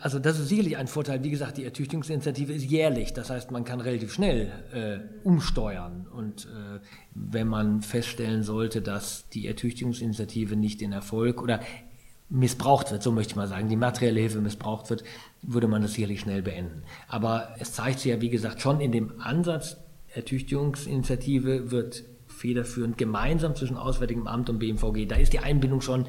also 0.00 0.18
das 0.18 0.38
ist 0.38 0.48
sicherlich 0.48 0.76
ein 0.76 0.86
Vorteil. 0.86 1.22
Wie 1.22 1.30
gesagt, 1.30 1.58
die 1.58 1.64
Ertüchtigungsinitiative 1.64 2.52
ist 2.52 2.64
jährlich. 2.64 3.12
Das 3.12 3.30
heißt, 3.30 3.50
man 3.50 3.64
kann 3.64 3.80
relativ 3.80 4.12
schnell 4.12 4.50
äh, 4.72 5.26
umsteuern. 5.26 6.06
Und 6.10 6.46
äh, 6.46 6.80
wenn 7.14 7.48
man 7.48 7.82
feststellen 7.82 8.42
sollte, 8.42 8.82
dass 8.82 9.28
die 9.28 9.46
Ertüchtigungsinitiative 9.46 10.56
nicht 10.56 10.80
den 10.80 10.92
Erfolg 10.92 11.42
oder 11.42 11.60
missbraucht 12.32 12.90
wird, 12.90 13.02
so 13.02 13.12
möchte 13.12 13.32
ich 13.32 13.36
mal 13.36 13.46
sagen, 13.46 13.68
die 13.68 13.76
materielle 13.76 14.20
Hilfe 14.20 14.40
missbraucht 14.40 14.88
wird, 14.88 15.04
würde 15.42 15.68
man 15.68 15.82
das 15.82 15.92
sicherlich 15.92 16.20
schnell 16.20 16.42
beenden. 16.42 16.82
Aber 17.06 17.54
es 17.58 17.74
zeigt 17.74 18.00
sich 18.00 18.10
ja, 18.10 18.20
wie 18.20 18.30
gesagt, 18.30 18.62
schon 18.62 18.80
in 18.80 18.90
dem 18.90 19.20
Ansatz, 19.20 19.76
Ertüchtigungsinitiative 20.14 21.70
wird 21.70 22.04
federführend 22.26 22.96
gemeinsam 22.96 23.54
zwischen 23.54 23.76
Auswärtigem 23.76 24.26
Amt 24.26 24.48
und 24.48 24.58
BMVG. 24.58 25.06
Da 25.06 25.16
ist 25.16 25.32
die 25.32 25.38
Einbindung 25.40 25.82
schon 25.82 26.06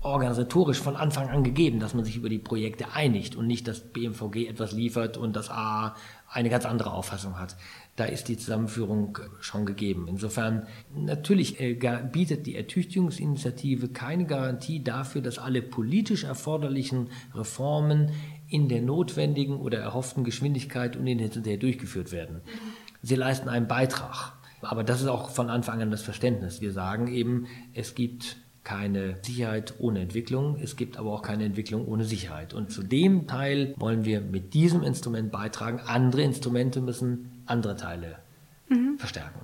organisatorisch 0.00 0.78
von 0.78 0.96
Anfang 0.96 1.28
an 1.28 1.44
gegeben, 1.44 1.78
dass 1.78 1.92
man 1.92 2.04
sich 2.04 2.16
über 2.16 2.30
die 2.30 2.38
Projekte 2.38 2.92
einigt 2.94 3.36
und 3.36 3.46
nicht, 3.46 3.68
dass 3.68 3.80
BMVG 3.80 4.46
etwas 4.48 4.72
liefert 4.72 5.18
und 5.18 5.36
das 5.36 5.50
A 5.50 5.94
eine 6.28 6.48
ganz 6.48 6.64
andere 6.64 6.92
Auffassung 6.92 7.38
hat 7.38 7.56
da 8.00 8.06
ist 8.06 8.28
die 8.28 8.38
Zusammenführung 8.38 9.18
schon 9.40 9.66
gegeben. 9.66 10.06
Insofern 10.08 10.66
natürlich 10.96 11.60
äh, 11.60 11.74
bietet 12.10 12.46
die 12.46 12.56
Ertüchtigungsinitiative 12.56 13.88
keine 13.88 14.24
Garantie 14.24 14.82
dafür, 14.82 15.20
dass 15.20 15.38
alle 15.38 15.60
politisch 15.60 16.24
erforderlichen 16.24 17.10
Reformen 17.34 18.12
in 18.48 18.70
der 18.70 18.80
notwendigen 18.80 19.60
oder 19.60 19.80
erhofften 19.80 20.24
Geschwindigkeit 20.24 20.96
und 20.96 21.06
hinterher 21.06 21.58
durchgeführt 21.58 22.10
werden. 22.10 22.40
Sie 23.02 23.16
leisten 23.16 23.50
einen 23.50 23.68
Beitrag. 23.68 24.32
Aber 24.62 24.82
das 24.82 25.02
ist 25.02 25.08
auch 25.08 25.28
von 25.28 25.50
Anfang 25.50 25.82
an 25.82 25.90
das 25.90 26.02
Verständnis. 26.02 26.62
Wir 26.62 26.72
sagen 26.72 27.06
eben, 27.06 27.48
es 27.74 27.94
gibt 27.94 28.38
keine 28.64 29.16
Sicherheit 29.22 29.74
ohne 29.78 30.00
Entwicklung, 30.00 30.58
es 30.60 30.76
gibt 30.76 30.98
aber 30.98 31.12
auch 31.12 31.22
keine 31.22 31.44
Entwicklung 31.44 31.86
ohne 31.86 32.04
Sicherheit. 32.04 32.54
Und 32.54 32.70
zu 32.70 32.82
dem 32.82 33.26
Teil 33.26 33.74
wollen 33.76 34.04
wir 34.04 34.20
mit 34.20 34.54
diesem 34.54 34.82
Instrument 34.82 35.32
beitragen. 35.32 35.80
Andere 35.86 36.22
Instrumente 36.22 36.80
müssen 36.80 37.39
andere 37.50 37.76
Teile 37.76 38.18
mhm. 38.68 38.98
verstärken. 38.98 39.40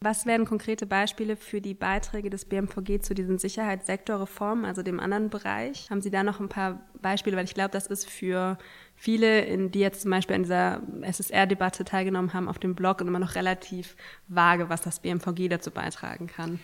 Was 0.00 0.26
wären 0.26 0.44
konkrete 0.44 0.86
Beispiele 0.86 1.34
für 1.34 1.60
die 1.60 1.74
Beiträge 1.74 2.30
des 2.30 2.44
BMVG 2.44 3.00
zu 3.00 3.14
diesen 3.14 3.38
Sicherheitssektorreformen, 3.38 4.64
also 4.64 4.84
dem 4.84 5.00
anderen 5.00 5.28
Bereich? 5.28 5.90
Haben 5.90 6.02
Sie 6.02 6.12
da 6.12 6.22
noch 6.22 6.38
ein 6.38 6.48
paar 6.48 6.80
Beispiele? 7.02 7.36
Weil 7.36 7.46
ich 7.46 7.54
glaube, 7.54 7.70
das 7.70 7.88
ist 7.88 8.08
für 8.08 8.58
viele, 8.94 9.68
die 9.70 9.80
jetzt 9.80 10.02
zum 10.02 10.12
Beispiel 10.12 10.36
an 10.36 10.44
dieser 10.44 10.82
SSR-Debatte 11.02 11.84
teilgenommen 11.84 12.32
haben, 12.32 12.48
auf 12.48 12.60
dem 12.60 12.76
Blog 12.76 13.00
und 13.00 13.08
immer 13.08 13.18
noch 13.18 13.34
relativ 13.34 13.96
vage, 14.28 14.68
was 14.68 14.82
das 14.82 15.00
BMVG 15.00 15.48
dazu 15.48 15.72
beitragen 15.72 16.28
kann. 16.28 16.60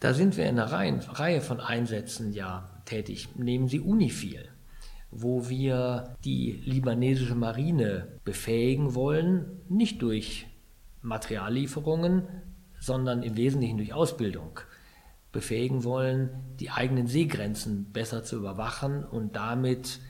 Da 0.00 0.12
sind 0.12 0.36
wir 0.36 0.46
in 0.46 0.58
einer 0.58 0.72
Reihe 0.72 1.40
von 1.42 1.60
Einsätzen 1.60 2.32
ja 2.32 2.68
tätig. 2.86 3.28
Nehmen 3.36 3.68
Sie 3.68 3.78
Unifil 3.78 4.48
wo 5.14 5.48
wir 5.48 6.16
die 6.24 6.60
libanesische 6.64 7.34
Marine 7.34 8.08
befähigen 8.24 8.94
wollen, 8.94 9.46
nicht 9.68 10.02
durch 10.02 10.46
Materiallieferungen, 11.02 12.24
sondern 12.80 13.22
im 13.22 13.36
Wesentlichen 13.36 13.78
durch 13.78 13.92
Ausbildung 13.94 14.60
befähigen 15.32 15.84
wollen, 15.84 16.30
die 16.60 16.70
eigenen 16.70 17.06
Seegrenzen 17.06 17.92
besser 17.92 18.22
zu 18.24 18.36
überwachen 18.36 19.04
und 19.04 19.36
damit 19.36 20.00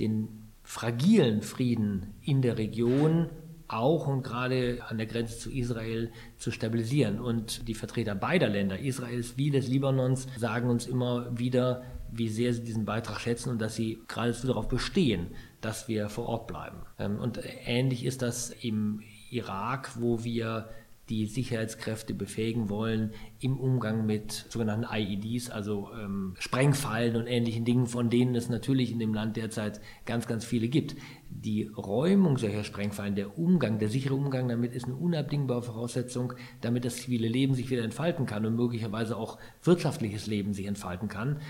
den 0.00 0.28
fragilen 0.62 1.42
Frieden 1.42 2.14
in 2.22 2.42
der 2.42 2.58
Region 2.58 3.30
auch 3.68 4.06
und 4.06 4.22
gerade 4.22 4.78
an 4.88 4.98
der 4.98 5.06
Grenze 5.06 5.38
zu 5.38 5.50
Israel 5.50 6.12
zu 6.36 6.50
stabilisieren. 6.50 7.20
Und 7.20 7.66
die 7.68 7.74
Vertreter 7.74 8.14
beider 8.14 8.48
Länder, 8.48 8.78
Israels 8.78 9.36
wie 9.36 9.50
des 9.50 9.68
Libanons, 9.68 10.26
sagen 10.36 10.68
uns 10.68 10.86
immer 10.86 11.36
wieder, 11.36 11.82
wie 12.16 12.28
sehr 12.28 12.52
sie 12.54 12.64
diesen 12.64 12.84
Beitrag 12.84 13.20
schätzen 13.20 13.50
und 13.50 13.60
dass 13.60 13.76
sie 13.76 14.02
geradezu 14.08 14.46
darauf 14.46 14.68
bestehen, 14.68 15.28
dass 15.60 15.88
wir 15.88 16.08
vor 16.08 16.26
Ort 16.26 16.46
bleiben. 16.46 16.78
Ähm, 16.98 17.18
und 17.18 17.40
ähnlich 17.66 18.04
ist 18.04 18.22
das 18.22 18.50
im 18.50 19.02
Irak, 19.30 19.92
wo 20.00 20.24
wir 20.24 20.68
die 21.08 21.26
Sicherheitskräfte 21.26 22.14
befähigen 22.14 22.68
wollen 22.68 23.12
im 23.38 23.58
Umgang 23.58 24.06
mit 24.06 24.46
sogenannten 24.48 24.86
IEDs, 24.92 25.50
also 25.50 25.90
ähm, 25.94 26.34
Sprengfallen 26.38 27.14
und 27.14 27.28
ähnlichen 27.28 27.64
Dingen, 27.64 27.86
von 27.86 28.10
denen 28.10 28.34
es 28.34 28.48
natürlich 28.48 28.90
in 28.90 28.98
dem 28.98 29.14
Land 29.14 29.36
derzeit 29.36 29.80
ganz, 30.04 30.26
ganz 30.26 30.44
viele 30.44 30.66
gibt. 30.66 30.96
Die 31.30 31.64
Räumung 31.64 32.38
solcher 32.38 32.64
Sprengfallen, 32.64 33.14
der 33.14 33.38
Umgang, 33.38 33.78
der 33.78 33.88
sichere 33.88 34.14
Umgang 34.14 34.48
damit 34.48 34.72
ist 34.72 34.86
eine 34.86 34.96
unabdingbare 34.96 35.62
Voraussetzung, 35.62 36.32
damit 36.60 36.84
das 36.84 36.96
zivile 36.96 37.28
Leben 37.28 37.54
sich 37.54 37.70
wieder 37.70 37.84
entfalten 37.84 38.26
kann 38.26 38.44
und 38.44 38.56
möglicherweise 38.56 39.16
auch 39.16 39.38
wirtschaftliches 39.62 40.26
Leben 40.26 40.54
sich 40.54 40.66
entfalten 40.66 41.08
kann. 41.08 41.40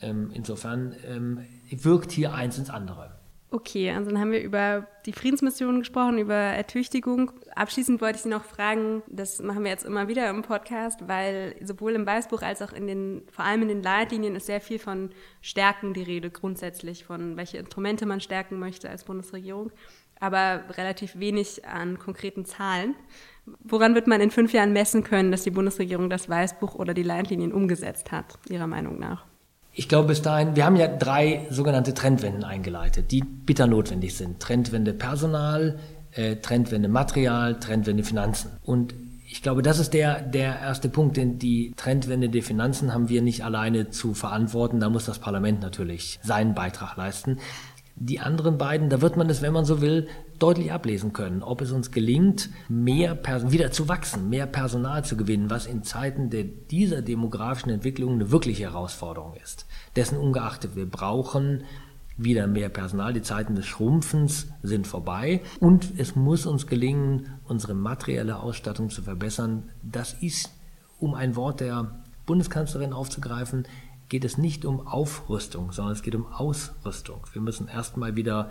Ähm, 0.00 0.30
insofern 0.32 0.94
ähm, 1.06 1.40
wirkt 1.70 2.12
hier 2.12 2.34
eins 2.34 2.58
ins 2.58 2.70
andere. 2.70 3.14
Okay, 3.54 3.92
also 3.92 4.10
dann 4.10 4.18
haben 4.18 4.32
wir 4.32 4.42
über 4.42 4.88
die 5.06 5.12
Friedensmission 5.12 5.78
gesprochen, 5.78 6.18
über 6.18 6.34
Ertüchtigung. 6.34 7.30
Abschließend 7.54 8.00
wollte 8.00 8.16
ich 8.16 8.22
Sie 8.22 8.28
noch 8.28 8.42
fragen, 8.42 9.04
das 9.06 9.40
machen 9.40 9.62
wir 9.62 9.70
jetzt 9.70 9.84
immer 9.84 10.08
wieder 10.08 10.28
im 10.28 10.42
Podcast, 10.42 11.06
weil 11.06 11.54
sowohl 11.62 11.92
im 11.92 12.04
Weißbuch 12.04 12.42
als 12.42 12.62
auch 12.62 12.72
in 12.72 12.88
den, 12.88 13.22
vor 13.30 13.44
allem 13.44 13.62
in 13.62 13.68
den 13.68 13.80
Leitlinien 13.80 14.34
ist 14.34 14.46
sehr 14.46 14.60
viel 14.60 14.80
von 14.80 15.10
Stärken 15.40 15.94
die 15.94 16.02
Rede, 16.02 16.30
grundsätzlich 16.30 17.04
von 17.04 17.36
welche 17.36 17.58
Instrumente 17.58 18.06
man 18.06 18.20
stärken 18.20 18.58
möchte 18.58 18.90
als 18.90 19.04
Bundesregierung, 19.04 19.70
aber 20.18 20.64
relativ 20.70 21.16
wenig 21.20 21.64
an 21.64 22.00
konkreten 22.00 22.44
Zahlen. 22.44 22.96
Woran 23.60 23.94
wird 23.94 24.08
man 24.08 24.20
in 24.20 24.32
fünf 24.32 24.52
Jahren 24.52 24.72
messen 24.72 25.04
können, 25.04 25.30
dass 25.30 25.44
die 25.44 25.52
Bundesregierung 25.52 26.10
das 26.10 26.28
Weißbuch 26.28 26.74
oder 26.74 26.92
die 26.92 27.04
Leitlinien 27.04 27.52
umgesetzt 27.52 28.10
hat, 28.10 28.36
Ihrer 28.48 28.66
Meinung 28.66 28.98
nach? 28.98 29.26
Ich 29.76 29.88
glaube 29.88 30.08
bis 30.08 30.22
dahin, 30.22 30.54
wir 30.54 30.64
haben 30.64 30.76
ja 30.76 30.86
drei 30.86 31.46
sogenannte 31.50 31.94
Trendwenden 31.94 32.44
eingeleitet, 32.44 33.10
die 33.10 33.22
bitter 33.22 33.66
notwendig 33.66 34.16
sind. 34.16 34.38
Trendwende 34.38 34.94
Personal, 34.94 35.80
äh, 36.12 36.36
Trendwende 36.36 36.88
Material, 36.88 37.58
Trendwende 37.58 38.04
Finanzen. 38.04 38.52
Und 38.62 38.94
ich 39.26 39.42
glaube, 39.42 39.62
das 39.62 39.80
ist 39.80 39.92
der, 39.92 40.20
der 40.22 40.60
erste 40.60 40.88
Punkt, 40.88 41.16
denn 41.16 41.40
die 41.40 41.72
Trendwende 41.76 42.28
der 42.28 42.44
Finanzen 42.44 42.94
haben 42.94 43.08
wir 43.08 43.20
nicht 43.20 43.44
alleine 43.44 43.90
zu 43.90 44.14
verantworten. 44.14 44.78
Da 44.78 44.88
muss 44.90 45.06
das 45.06 45.18
Parlament 45.18 45.60
natürlich 45.60 46.20
seinen 46.22 46.54
Beitrag 46.54 46.96
leisten. 46.96 47.38
Die 47.96 48.20
anderen 48.20 48.58
beiden, 48.58 48.90
da 48.90 49.00
wird 49.00 49.16
man 49.16 49.28
es, 49.28 49.42
wenn 49.42 49.52
man 49.52 49.64
so 49.64 49.80
will, 49.80 50.06
deutlich 50.38 50.72
ablesen 50.72 51.12
können, 51.12 51.42
ob 51.42 51.60
es 51.60 51.72
uns 51.72 51.90
gelingt, 51.90 52.50
mehr 52.68 53.14
Person 53.14 53.52
wieder 53.52 53.70
zu 53.70 53.88
wachsen, 53.88 54.28
mehr 54.28 54.46
Personal 54.46 55.04
zu 55.04 55.16
gewinnen, 55.16 55.50
was 55.50 55.66
in 55.66 55.82
Zeiten 55.82 56.30
der, 56.30 56.44
dieser 56.44 57.02
demografischen 57.02 57.70
Entwicklung 57.70 58.14
eine 58.14 58.30
wirkliche 58.30 58.64
Herausforderung 58.64 59.34
ist. 59.42 59.66
Dessen 59.96 60.18
ungeachtet, 60.18 60.76
wir 60.76 60.90
brauchen 60.90 61.64
wieder 62.16 62.46
mehr 62.46 62.68
Personal. 62.68 63.12
Die 63.12 63.22
Zeiten 63.22 63.54
des 63.54 63.66
Schrumpfens 63.66 64.48
sind 64.62 64.86
vorbei. 64.86 65.40
Und 65.60 65.92
es 65.98 66.14
muss 66.14 66.46
uns 66.46 66.66
gelingen, 66.66 67.38
unsere 67.44 67.74
materielle 67.74 68.38
Ausstattung 68.38 68.90
zu 68.90 69.02
verbessern. 69.02 69.70
Das 69.82 70.14
ist, 70.14 70.50
um 70.98 71.14
ein 71.14 71.36
Wort 71.36 71.60
der 71.60 72.02
Bundeskanzlerin 72.26 72.92
aufzugreifen, 72.92 73.66
geht 74.08 74.24
es 74.24 74.38
nicht 74.38 74.64
um 74.64 74.86
Aufrüstung, 74.86 75.72
sondern 75.72 75.94
es 75.94 76.02
geht 76.02 76.14
um 76.14 76.26
Ausrüstung. 76.26 77.22
Wir 77.32 77.42
müssen 77.42 77.68
erstmal 77.68 78.16
wieder 78.16 78.50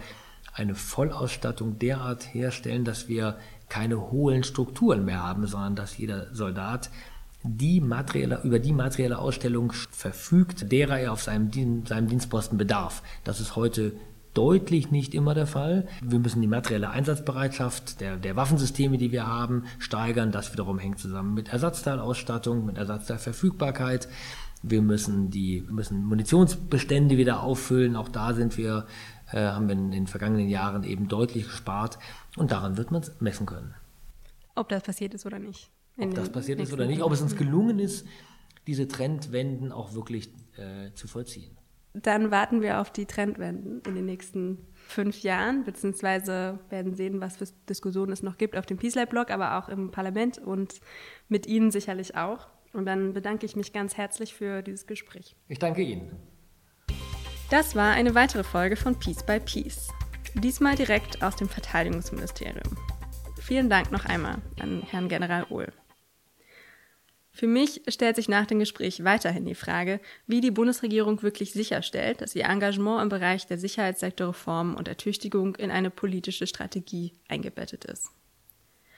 eine 0.53 0.75
Vollausstattung 0.75 1.79
derart 1.79 2.33
herstellen, 2.33 2.85
dass 2.85 3.07
wir 3.07 3.37
keine 3.69 4.11
hohlen 4.11 4.43
Strukturen 4.43 5.03
mehr 5.05 5.23
haben, 5.23 5.47
sondern 5.47 5.75
dass 5.75 5.97
jeder 5.97 6.33
Soldat 6.33 6.89
die 7.43 7.81
materielle, 7.81 8.41
über 8.43 8.59
die 8.59 8.71
materielle 8.71 9.19
Ausstellung 9.19 9.73
verfügt, 9.91 10.71
derer 10.71 10.99
er 10.99 11.11
auf 11.11 11.23
seinem, 11.23 11.85
seinem 11.85 12.07
Dienstposten 12.07 12.57
bedarf. 12.57 13.03
Das 13.23 13.41
ist 13.41 13.55
heute 13.55 13.93
deutlich 14.33 14.91
nicht 14.91 15.13
immer 15.13 15.33
der 15.33 15.47
Fall. 15.47 15.87
Wir 16.01 16.19
müssen 16.19 16.41
die 16.41 16.47
materielle 16.47 16.89
Einsatzbereitschaft 16.89 18.01
der, 18.01 18.17
der 18.17 18.35
Waffensysteme, 18.35 18.97
die 18.97 19.11
wir 19.11 19.27
haben, 19.27 19.65
steigern. 19.77 20.31
Das 20.31 20.53
wiederum 20.53 20.79
hängt 20.79 20.99
zusammen 20.99 21.33
mit 21.33 21.49
Ersatzteilausstattung, 21.49 22.65
mit 22.65 22.77
Ersatzteilverfügbarkeit. 22.77 24.07
Wir 24.63 24.81
müssen 24.81 25.29
die 25.29 25.65
müssen 25.69 26.05
Munitionsbestände 26.05 27.17
wieder 27.17 27.43
auffüllen. 27.43 27.95
Auch 27.95 28.07
da 28.07 28.33
sind 28.33 28.57
wir, 28.57 28.87
haben 29.39 29.67
wir 29.67 29.73
in 29.73 29.91
den 29.91 30.07
vergangenen 30.07 30.49
Jahren 30.49 30.83
eben 30.83 31.07
deutlich 31.07 31.45
gespart. 31.45 31.99
Und 32.37 32.51
daran 32.51 32.77
wird 32.77 32.91
man 32.91 33.01
es 33.01 33.19
messen 33.19 33.45
können. 33.45 33.73
Ob 34.55 34.69
das 34.69 34.83
passiert 34.83 35.13
ist 35.13 35.25
oder 35.25 35.39
nicht. 35.39 35.69
Ob 35.97 36.13
das 36.13 36.29
passiert 36.29 36.59
ist 36.59 36.73
oder 36.73 36.85
nicht, 36.85 37.01
ob 37.01 37.11
es 37.11 37.21
uns 37.21 37.35
gelungen 37.35 37.79
ist, 37.79 38.07
diese 38.67 38.87
Trendwenden 38.87 39.71
auch 39.71 39.93
wirklich 39.93 40.29
äh, 40.57 40.91
zu 40.93 41.07
vollziehen. 41.07 41.57
Dann 41.93 42.31
warten 42.31 42.63
wir 42.63 42.81
auf 42.81 42.91
die 42.91 43.05
Trendwenden 43.05 43.81
in 43.85 43.93
den 43.93 44.05
nächsten 44.05 44.57
fünf 44.73 45.21
Jahren, 45.21 45.63
beziehungsweise 45.63 46.57
werden 46.69 46.95
sehen, 46.95 47.21
was 47.21 47.37
für 47.37 47.45
Diskussionen 47.69 48.11
es 48.11 48.23
noch 48.23 48.37
gibt 48.37 48.57
auf 48.57 48.65
dem 48.65 48.77
Peace 48.77 48.95
Lab-Blog, 48.95 49.29
aber 49.29 49.59
auch 49.59 49.69
im 49.69 49.91
Parlament 49.91 50.39
und 50.39 50.81
mit 51.29 51.45
Ihnen 51.45 51.69
sicherlich 51.69 52.15
auch. 52.15 52.47
Und 52.73 52.87
dann 52.87 53.13
bedanke 53.13 53.45
ich 53.45 53.55
mich 53.55 53.73
ganz 53.73 53.95
herzlich 53.95 54.33
für 54.33 54.63
dieses 54.63 54.87
Gespräch. 54.87 55.35
Ich 55.47 55.59
danke 55.59 55.83
Ihnen. 55.83 56.17
Das 57.49 57.75
war 57.75 57.91
eine 57.91 58.15
weitere 58.15 58.43
Folge 58.43 58.75
von 58.75 58.97
Peace 58.97 59.23
by 59.23 59.39
Peace. 59.39 59.89
Diesmal 60.33 60.75
direkt 60.75 61.21
aus 61.21 61.35
dem 61.35 61.47
Verteidigungsministerium. 61.47 62.77
Vielen 63.39 63.69
Dank 63.69 63.91
noch 63.91 64.05
einmal 64.05 64.41
an 64.59 64.81
Herrn 64.81 65.09
General 65.09 65.45
Ohl. 65.49 65.71
Für 67.35 67.47
mich 67.47 67.81
stellt 67.87 68.15
sich 68.15 68.29
nach 68.29 68.45
dem 68.45 68.59
Gespräch 68.59 69.03
weiterhin 69.03 69.45
die 69.45 69.55
Frage, 69.55 69.99
wie 70.27 70.39
die 70.39 70.51
Bundesregierung 70.51 71.23
wirklich 71.23 71.51
sicherstellt, 71.51 72.21
dass 72.21 72.35
ihr 72.35 72.45
Engagement 72.45 73.01
im 73.01 73.09
Bereich 73.09 73.47
der 73.47 73.57
Sicherheitssektorreform 73.57 74.75
und 74.75 74.87
Ertüchtigung 74.87 75.55
in 75.55 75.71
eine 75.71 75.89
politische 75.89 76.47
Strategie 76.47 77.13
eingebettet 77.27 77.85
ist. 77.85 78.09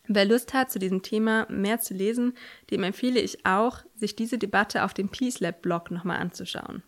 Wer 0.08 0.26
Lust 0.26 0.54
hat, 0.54 0.70
zu 0.70 0.80
diesem 0.80 1.02
Thema 1.02 1.48
mehr 1.50 1.80
zu 1.80 1.94
lesen, 1.94 2.34
dem 2.70 2.84
empfehle 2.84 3.20
ich 3.20 3.46
auch, 3.46 3.80
sich 3.96 4.16
diese 4.16 4.38
Debatte 4.38 4.84
auf 4.84 4.94
dem 4.94 5.10
Peace 5.10 5.40
Lab 5.40 5.62
Blog 5.62 5.90
nochmal 5.90 6.20
anzuschauen. 6.20 6.84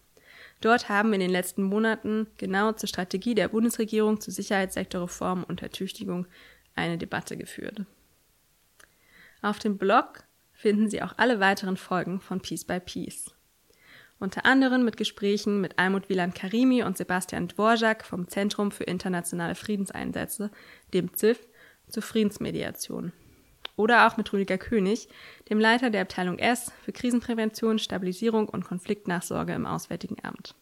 Dort 0.62 0.90
haben 0.90 1.14
in 1.14 1.20
den 1.20 1.30
letzten 1.30 1.64
Monaten 1.64 2.28
genau 2.38 2.72
zur 2.72 2.90
Strategie 2.90 3.36
der 3.36 3.50
Bundesregierung 3.50 4.20
zur 4.20 4.34
Sicherheitssektorreform 4.34 5.44
und 5.44 5.62
Ertüchtigung 5.62 6.28
eine 6.76 6.98
Debatte 6.98 7.38
geführt. 7.38 7.82
Auf 9.42 9.60
dem 9.60 9.78
Blog 9.78 10.24
finden 10.54 10.90
Sie 10.90 11.02
auch 11.02 11.14
alle 11.18 11.40
weiteren 11.40 11.78
Folgen 11.78 12.20
von 12.20 12.42
Peace 12.42 12.66
by 12.66 12.80
Peace. 12.80 13.32
Unter 14.20 14.46
anderem 14.46 14.84
mit 14.84 14.98
Gesprächen 14.98 15.62
mit 15.62 15.78
Almut 15.78 16.10
Wieland 16.10 16.34
Karimi 16.34 16.82
und 16.82 16.98
Sebastian 16.98 17.48
Dvorak 17.48 18.04
vom 18.04 18.28
Zentrum 18.28 18.72
für 18.72 18.84
internationale 18.84 19.54
Friedenseinsätze, 19.54 20.50
dem 20.94 21.14
ZIF, 21.14 21.48
zur 21.88 22.02
Friedensmediation. 22.02 23.14
Oder 23.78 24.08
auch 24.08 24.18
mit 24.18 24.34
Rüdiger 24.34 24.58
König, 24.58 25.08
dem 25.50 25.60
Leiter 25.60 25.90
der 25.90 26.02
Abteilung 26.02 26.40
S 26.40 26.74
für 26.84 26.92
Krisenprävention, 26.92 27.80
Stabilisierung 27.80 28.50
und 28.50 28.66
Konfliktnachsorge 28.66 29.54
im 29.54 29.66
Auswärtigen 29.66 30.18
Amt. 30.24 30.56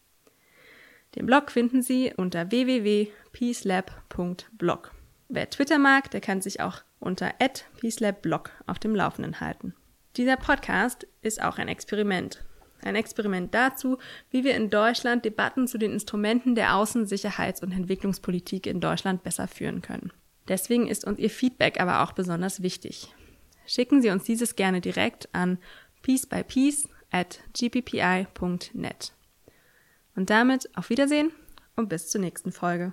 Den 1.16 1.26
Blog 1.26 1.50
finden 1.50 1.82
Sie 1.82 2.12
unter 2.14 2.50
www.peacelab.blog. 2.50 4.92
Wer 5.28 5.50
Twitter 5.50 5.78
mag, 5.78 6.10
der 6.10 6.20
kann 6.20 6.42
sich 6.42 6.60
auch 6.60 6.82
unter 7.00 7.32
@peacelabblog 7.80 8.50
auf 8.66 8.78
dem 8.78 8.94
Laufenden 8.94 9.40
halten. 9.40 9.74
Dieser 10.16 10.36
Podcast 10.36 11.06
ist 11.22 11.42
auch 11.42 11.58
ein 11.58 11.68
Experiment. 11.68 12.44
Ein 12.82 12.96
Experiment 12.96 13.54
dazu, 13.54 13.96
wie 14.30 14.44
wir 14.44 14.54
in 14.54 14.70
Deutschland 14.70 15.24
Debatten 15.24 15.66
zu 15.66 15.78
den 15.78 15.92
Instrumenten 15.92 16.54
der 16.54 16.74
Außen-, 16.74 17.06
Sicherheits- 17.06 17.62
und 17.62 17.72
Entwicklungspolitik 17.72 18.66
in 18.66 18.80
Deutschland 18.80 19.22
besser 19.22 19.48
führen 19.48 19.80
können. 19.80 20.12
Deswegen 20.48 20.86
ist 20.86 21.04
uns 21.04 21.18
Ihr 21.18 21.30
Feedback 21.30 21.80
aber 21.80 22.02
auch 22.02 22.12
besonders 22.12 22.62
wichtig. 22.62 23.12
Schicken 23.66 24.00
Sie 24.00 24.10
uns 24.10 24.24
dieses 24.24 24.56
gerne 24.56 24.80
direkt 24.80 25.28
an 25.32 25.58
piecebypiece 26.02 26.88
at 27.10 27.40
gppi.net. 27.52 29.12
Und 30.14 30.30
damit 30.30 30.70
auf 30.76 30.90
Wiedersehen 30.90 31.32
und 31.74 31.88
bis 31.88 32.08
zur 32.08 32.20
nächsten 32.20 32.52
Folge. 32.52 32.92